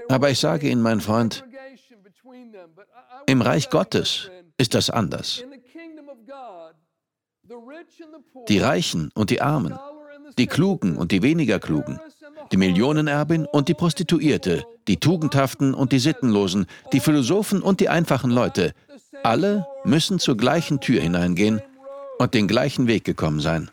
Aber 0.09 0.29
ich 0.29 0.39
sage 0.39 0.69
Ihnen, 0.69 0.81
mein 0.81 1.01
Freund, 1.01 1.45
im 3.25 3.41
Reich 3.41 3.69
Gottes 3.69 4.29
ist 4.57 4.73
das 4.73 4.89
anders. 4.89 5.43
Die 8.47 8.59
Reichen 8.59 9.11
und 9.13 9.29
die 9.29 9.41
Armen, 9.41 9.77
die 10.37 10.47
Klugen 10.47 10.97
und 10.97 11.11
die 11.11 11.21
weniger 11.21 11.59
Klugen, 11.59 11.99
die 12.51 12.57
Millionenerbin 12.57 13.45
und 13.45 13.69
die 13.69 13.73
Prostituierte, 13.73 14.65
die 14.87 14.97
Tugendhaften 14.97 15.73
und 15.73 15.91
die 15.91 15.99
Sittenlosen, 15.99 16.67
die 16.93 16.99
Philosophen 16.99 17.61
und 17.61 17.79
die 17.79 17.89
einfachen 17.89 18.31
Leute, 18.31 18.73
alle 19.23 19.65
müssen 19.83 20.19
zur 20.19 20.37
gleichen 20.37 20.79
Tür 20.79 21.01
hineingehen 21.01 21.61
und 22.19 22.33
den 22.33 22.47
gleichen 22.47 22.87
Weg 22.87 23.03
gekommen 23.03 23.39
sein. 23.39 23.69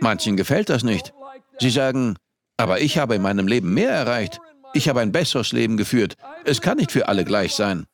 Manchen 0.00 0.36
gefällt 0.36 0.68
das 0.68 0.82
nicht. 0.82 1.12
Sie 1.58 1.70
sagen, 1.70 2.16
aber 2.56 2.80
ich 2.80 2.98
habe 2.98 3.14
in 3.14 3.22
meinem 3.22 3.46
Leben 3.46 3.72
mehr 3.72 3.90
erreicht. 3.90 4.40
Ich 4.74 4.88
habe 4.88 5.00
ein 5.00 5.12
besseres 5.12 5.52
Leben 5.52 5.76
geführt. 5.76 6.16
Es 6.44 6.60
kann 6.60 6.78
nicht 6.78 6.92
für 6.92 7.08
alle 7.08 7.24
gleich 7.24 7.54
sein. 7.54 7.86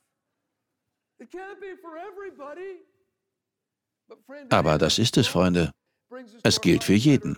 Aber 4.51 4.79
das 4.79 4.99
ist 4.99 5.17
es, 5.17 5.27
Freunde. 5.27 5.73
Es 6.43 6.61
gilt 6.61 6.85
für 6.85 6.95
jeden. 6.95 7.37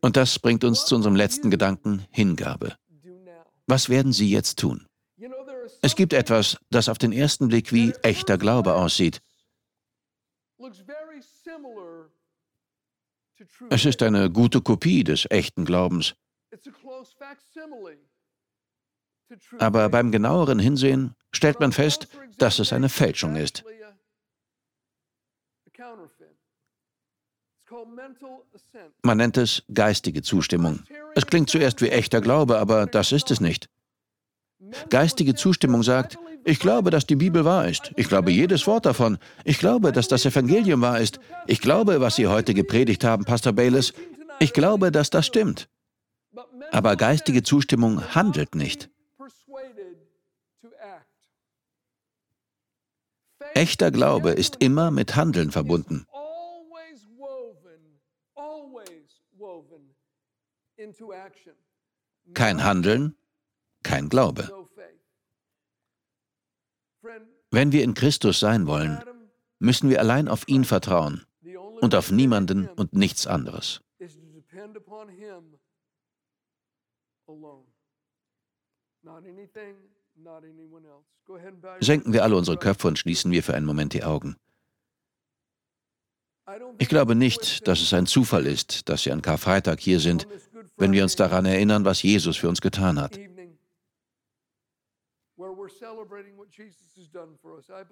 Und 0.00 0.16
das 0.16 0.38
bringt 0.38 0.64
uns 0.64 0.84
zu 0.84 0.94
unserem 0.94 1.16
letzten 1.16 1.50
Gedanken, 1.50 2.06
Hingabe. 2.10 2.76
Was 3.66 3.88
werden 3.88 4.12
Sie 4.12 4.30
jetzt 4.30 4.58
tun? 4.58 4.86
Es 5.82 5.94
gibt 5.94 6.12
etwas, 6.12 6.58
das 6.70 6.88
auf 6.88 6.98
den 6.98 7.12
ersten 7.12 7.48
Blick 7.48 7.72
wie 7.72 7.92
echter 8.02 8.38
Glaube 8.38 8.74
aussieht. 8.74 9.20
Es 13.70 13.84
ist 13.84 14.02
eine 14.02 14.30
gute 14.30 14.60
Kopie 14.60 15.04
des 15.04 15.26
echten 15.30 15.64
Glaubens. 15.64 16.14
Aber 19.58 19.88
beim 19.90 20.10
genaueren 20.10 20.58
Hinsehen 20.58 21.14
stellt 21.32 21.60
man 21.60 21.72
fest, 21.72 22.08
dass 22.38 22.58
es 22.58 22.72
eine 22.72 22.88
Fälschung 22.88 23.36
ist. 23.36 23.64
Man 29.02 29.16
nennt 29.18 29.36
es 29.36 29.62
geistige 29.72 30.22
Zustimmung. 30.22 30.80
Es 31.14 31.26
klingt 31.26 31.50
zuerst 31.50 31.80
wie 31.82 31.88
echter 31.90 32.20
Glaube, 32.20 32.58
aber 32.58 32.86
das 32.86 33.12
ist 33.12 33.30
es 33.30 33.40
nicht. 33.40 33.68
Geistige 34.90 35.34
Zustimmung 35.34 35.82
sagt, 35.82 36.18
ich 36.44 36.58
glaube, 36.60 36.90
dass 36.90 37.06
die 37.06 37.16
Bibel 37.16 37.44
wahr 37.44 37.68
ist. 37.68 37.92
Ich 37.96 38.08
glaube 38.08 38.30
jedes 38.30 38.66
Wort 38.66 38.86
davon. 38.86 39.18
Ich 39.44 39.58
glaube, 39.58 39.92
dass 39.92 40.08
das 40.08 40.24
Evangelium 40.24 40.80
wahr 40.80 41.00
ist. 41.00 41.20
Ich 41.46 41.60
glaube, 41.60 42.00
was 42.00 42.16
Sie 42.16 42.26
heute 42.26 42.54
gepredigt 42.54 43.04
haben, 43.04 43.24
Pastor 43.24 43.52
Baylis. 43.52 43.92
Ich 44.40 44.52
glaube, 44.52 44.90
dass 44.90 45.10
das 45.10 45.26
stimmt. 45.26 45.68
Aber 46.72 46.96
geistige 46.96 47.42
Zustimmung 47.42 48.14
handelt 48.14 48.54
nicht. 48.54 48.88
Echter 53.54 53.90
Glaube 53.90 54.30
ist 54.30 54.56
immer 54.60 54.90
mit 54.90 55.16
Handeln 55.16 55.50
verbunden. 55.50 56.06
Kein 62.34 62.62
Handeln, 62.62 63.16
kein 63.82 64.08
Glaube. 64.08 64.48
Wenn 67.50 67.72
wir 67.72 67.82
in 67.82 67.94
Christus 67.94 68.40
sein 68.40 68.66
wollen, 68.66 68.98
müssen 69.58 69.90
wir 69.90 70.00
allein 70.00 70.28
auf 70.28 70.46
ihn 70.46 70.64
vertrauen 70.64 71.26
und 71.80 71.94
auf 71.94 72.10
niemanden 72.10 72.68
und 72.68 72.92
nichts 72.92 73.26
anderes. 73.26 73.80
Senken 81.80 82.12
wir 82.12 82.22
alle 82.22 82.36
unsere 82.36 82.58
Köpfe 82.58 82.88
und 82.88 82.98
schließen 82.98 83.30
wir 83.30 83.42
für 83.42 83.54
einen 83.54 83.66
Moment 83.66 83.92
die 83.94 84.04
Augen. 84.04 84.36
Ich 86.78 86.88
glaube 86.88 87.14
nicht, 87.14 87.68
dass 87.68 87.80
es 87.80 87.92
ein 87.92 88.06
Zufall 88.06 88.46
ist, 88.46 88.88
dass 88.88 89.02
Sie 89.02 89.12
an 89.12 89.22
Karfreitag 89.22 89.80
hier 89.80 90.00
sind, 90.00 90.26
wenn 90.76 90.92
wir 90.92 91.02
uns 91.02 91.16
daran 91.16 91.44
erinnern, 91.44 91.84
was 91.84 92.02
Jesus 92.02 92.36
für 92.36 92.48
uns 92.48 92.60
getan 92.60 93.00
hat. 93.00 93.18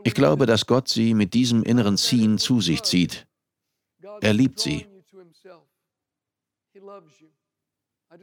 Ich 0.04 0.14
glaube, 0.14 0.46
dass 0.46 0.66
Gott 0.66 0.88
Sie 0.88 1.14
mit 1.14 1.34
diesem 1.34 1.62
inneren 1.62 1.96
Ziehen 1.96 2.38
zu 2.38 2.60
sich 2.60 2.82
zieht. 2.82 3.26
Er 4.20 4.32
liebt 4.32 4.60
Sie. 4.60 4.86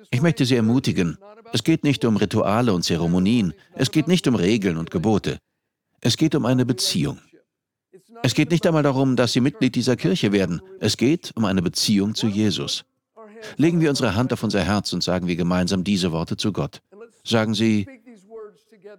Ich 0.10 0.22
möchte 0.22 0.46
Sie 0.46 0.56
ermutigen, 0.56 1.18
es 1.52 1.64
geht 1.64 1.84
nicht 1.84 2.06
um 2.06 2.18
Rituale 2.18 2.74
und 2.74 2.84
Zeremonien, 2.84 3.54
es 3.74 3.92
geht 3.92 4.08
nicht 4.08 4.28
um 4.28 4.36
Regeln 4.36 4.78
und 4.78 4.92
Gebote, 4.92 5.40
es 6.02 6.18
geht 6.18 6.36
um 6.36 6.46
eine 6.46 6.66
Beziehung. 6.66 7.20
Es 8.22 8.36
geht 8.36 8.52
nicht 8.52 8.66
einmal 8.68 8.84
darum, 8.84 9.16
dass 9.16 9.34
Sie 9.34 9.42
Mitglied 9.42 9.76
dieser 9.76 9.96
Kirche 9.96 10.32
werden, 10.32 10.62
es 10.80 10.98
geht 10.98 11.32
um 11.36 11.46
eine 11.46 11.62
Beziehung 11.62 12.16
zu 12.16 12.28
Jesus. 12.28 12.86
Legen 13.58 13.82
wir 13.82 13.90
unsere 13.90 14.16
Hand 14.16 14.32
auf 14.32 14.44
unser 14.44 14.64
Herz 14.64 14.94
und 14.94 15.04
sagen 15.04 15.28
wir 15.28 15.36
gemeinsam 15.36 15.84
diese 15.84 16.12
Worte 16.12 16.38
zu 16.38 16.54
Gott. 16.54 16.82
Sagen 17.24 17.54
Sie, 17.54 17.88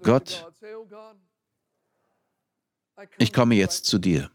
Gott, 0.02 0.46
ich 3.18 3.32
komme 3.32 3.54
jetzt 3.54 3.86
zu 3.86 3.98
dir. 3.98 4.30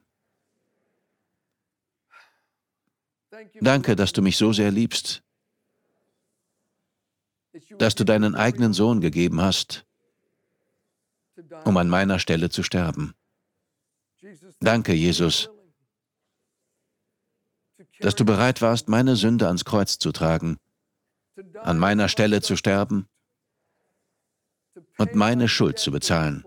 Danke, 3.62 3.96
dass 3.96 4.14
du 4.14 4.22
mich 4.22 4.38
so 4.38 4.54
sehr 4.54 4.72
liebst, 4.72 5.24
dass 7.78 7.96
du 7.96 8.04
deinen 8.04 8.36
eigenen 8.36 8.74
Sohn 8.74 9.02
gegeben 9.02 9.42
hast, 9.42 9.86
um 11.66 11.78
an 11.78 11.90
meiner 11.90 12.20
Stelle 12.20 12.50
zu 12.50 12.64
sterben. 12.64 13.14
Danke, 14.60 14.94
Jesus, 14.94 15.50
dass 18.00 18.16
du 18.16 18.26
bereit 18.26 18.62
warst, 18.62 18.90
meine 18.90 19.16
Sünde 19.16 19.48
ans 19.48 19.66
Kreuz 19.66 20.00
zu 20.00 20.12
tragen, 20.12 20.58
an 21.62 21.80
meiner 21.80 22.10
Stelle 22.10 22.42
zu 22.42 22.56
sterben 22.56 23.08
und 24.98 25.16
meine 25.16 25.48
Schuld 25.48 25.80
zu 25.80 25.92
bezahlen. 25.92 26.44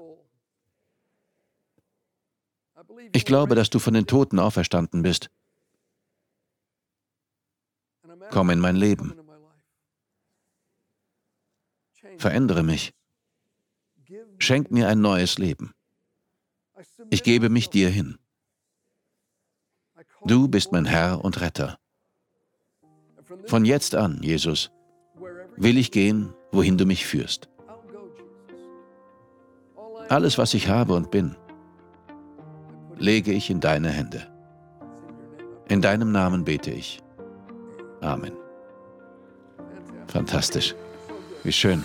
Ich 3.12 3.25
glaube, 3.25 3.55
dass 3.55 3.70
du 3.70 3.79
von 3.79 3.94
den 3.94 4.07
Toten 4.07 4.38
auferstanden 4.38 5.03
bist. 5.03 5.31
Komm 8.31 8.51
in 8.51 8.61
mein 8.61 8.77
Leben. 8.77 9.14
Verändere 12.18 12.62
mich. 12.62 12.94
Schenk 14.38 14.70
mir 14.70 14.88
ein 14.88 15.01
neues 15.01 15.38
Leben. 15.38 15.75
Ich 17.11 17.23
gebe 17.23 17.49
mich 17.49 17.71
dir 17.71 17.89
hin. 17.89 18.19
Du 20.25 20.49
bist 20.49 20.73
mein 20.73 20.85
Herr 20.85 21.25
und 21.25 21.41
Retter. 21.41 21.79
Von 23.47 23.65
jetzt 23.65 23.95
an, 23.95 24.21
Jesus, 24.23 24.71
will 25.57 25.79
ich 25.79 25.91
gehen, 25.91 26.35
wohin 26.51 26.79
du 26.79 26.87
mich 26.87 27.07
führst. 27.07 27.49
Alles, 30.09 30.39
was 30.39 30.55
ich 30.55 30.69
habe 30.69 30.95
und 30.95 31.11
bin, 31.11 31.37
lege 32.99 33.33
ich 33.33 33.51
in 33.51 33.61
deine 33.61 33.91
Hände. 33.91 34.29
In 35.69 35.81
deinem 35.81 36.13
Namen 36.13 36.45
bete 36.45 36.71
ich. 36.71 37.03
Amen. 38.01 38.33
Fantastisch. 40.09 40.75
Wie 41.45 41.53
schön. 41.53 41.85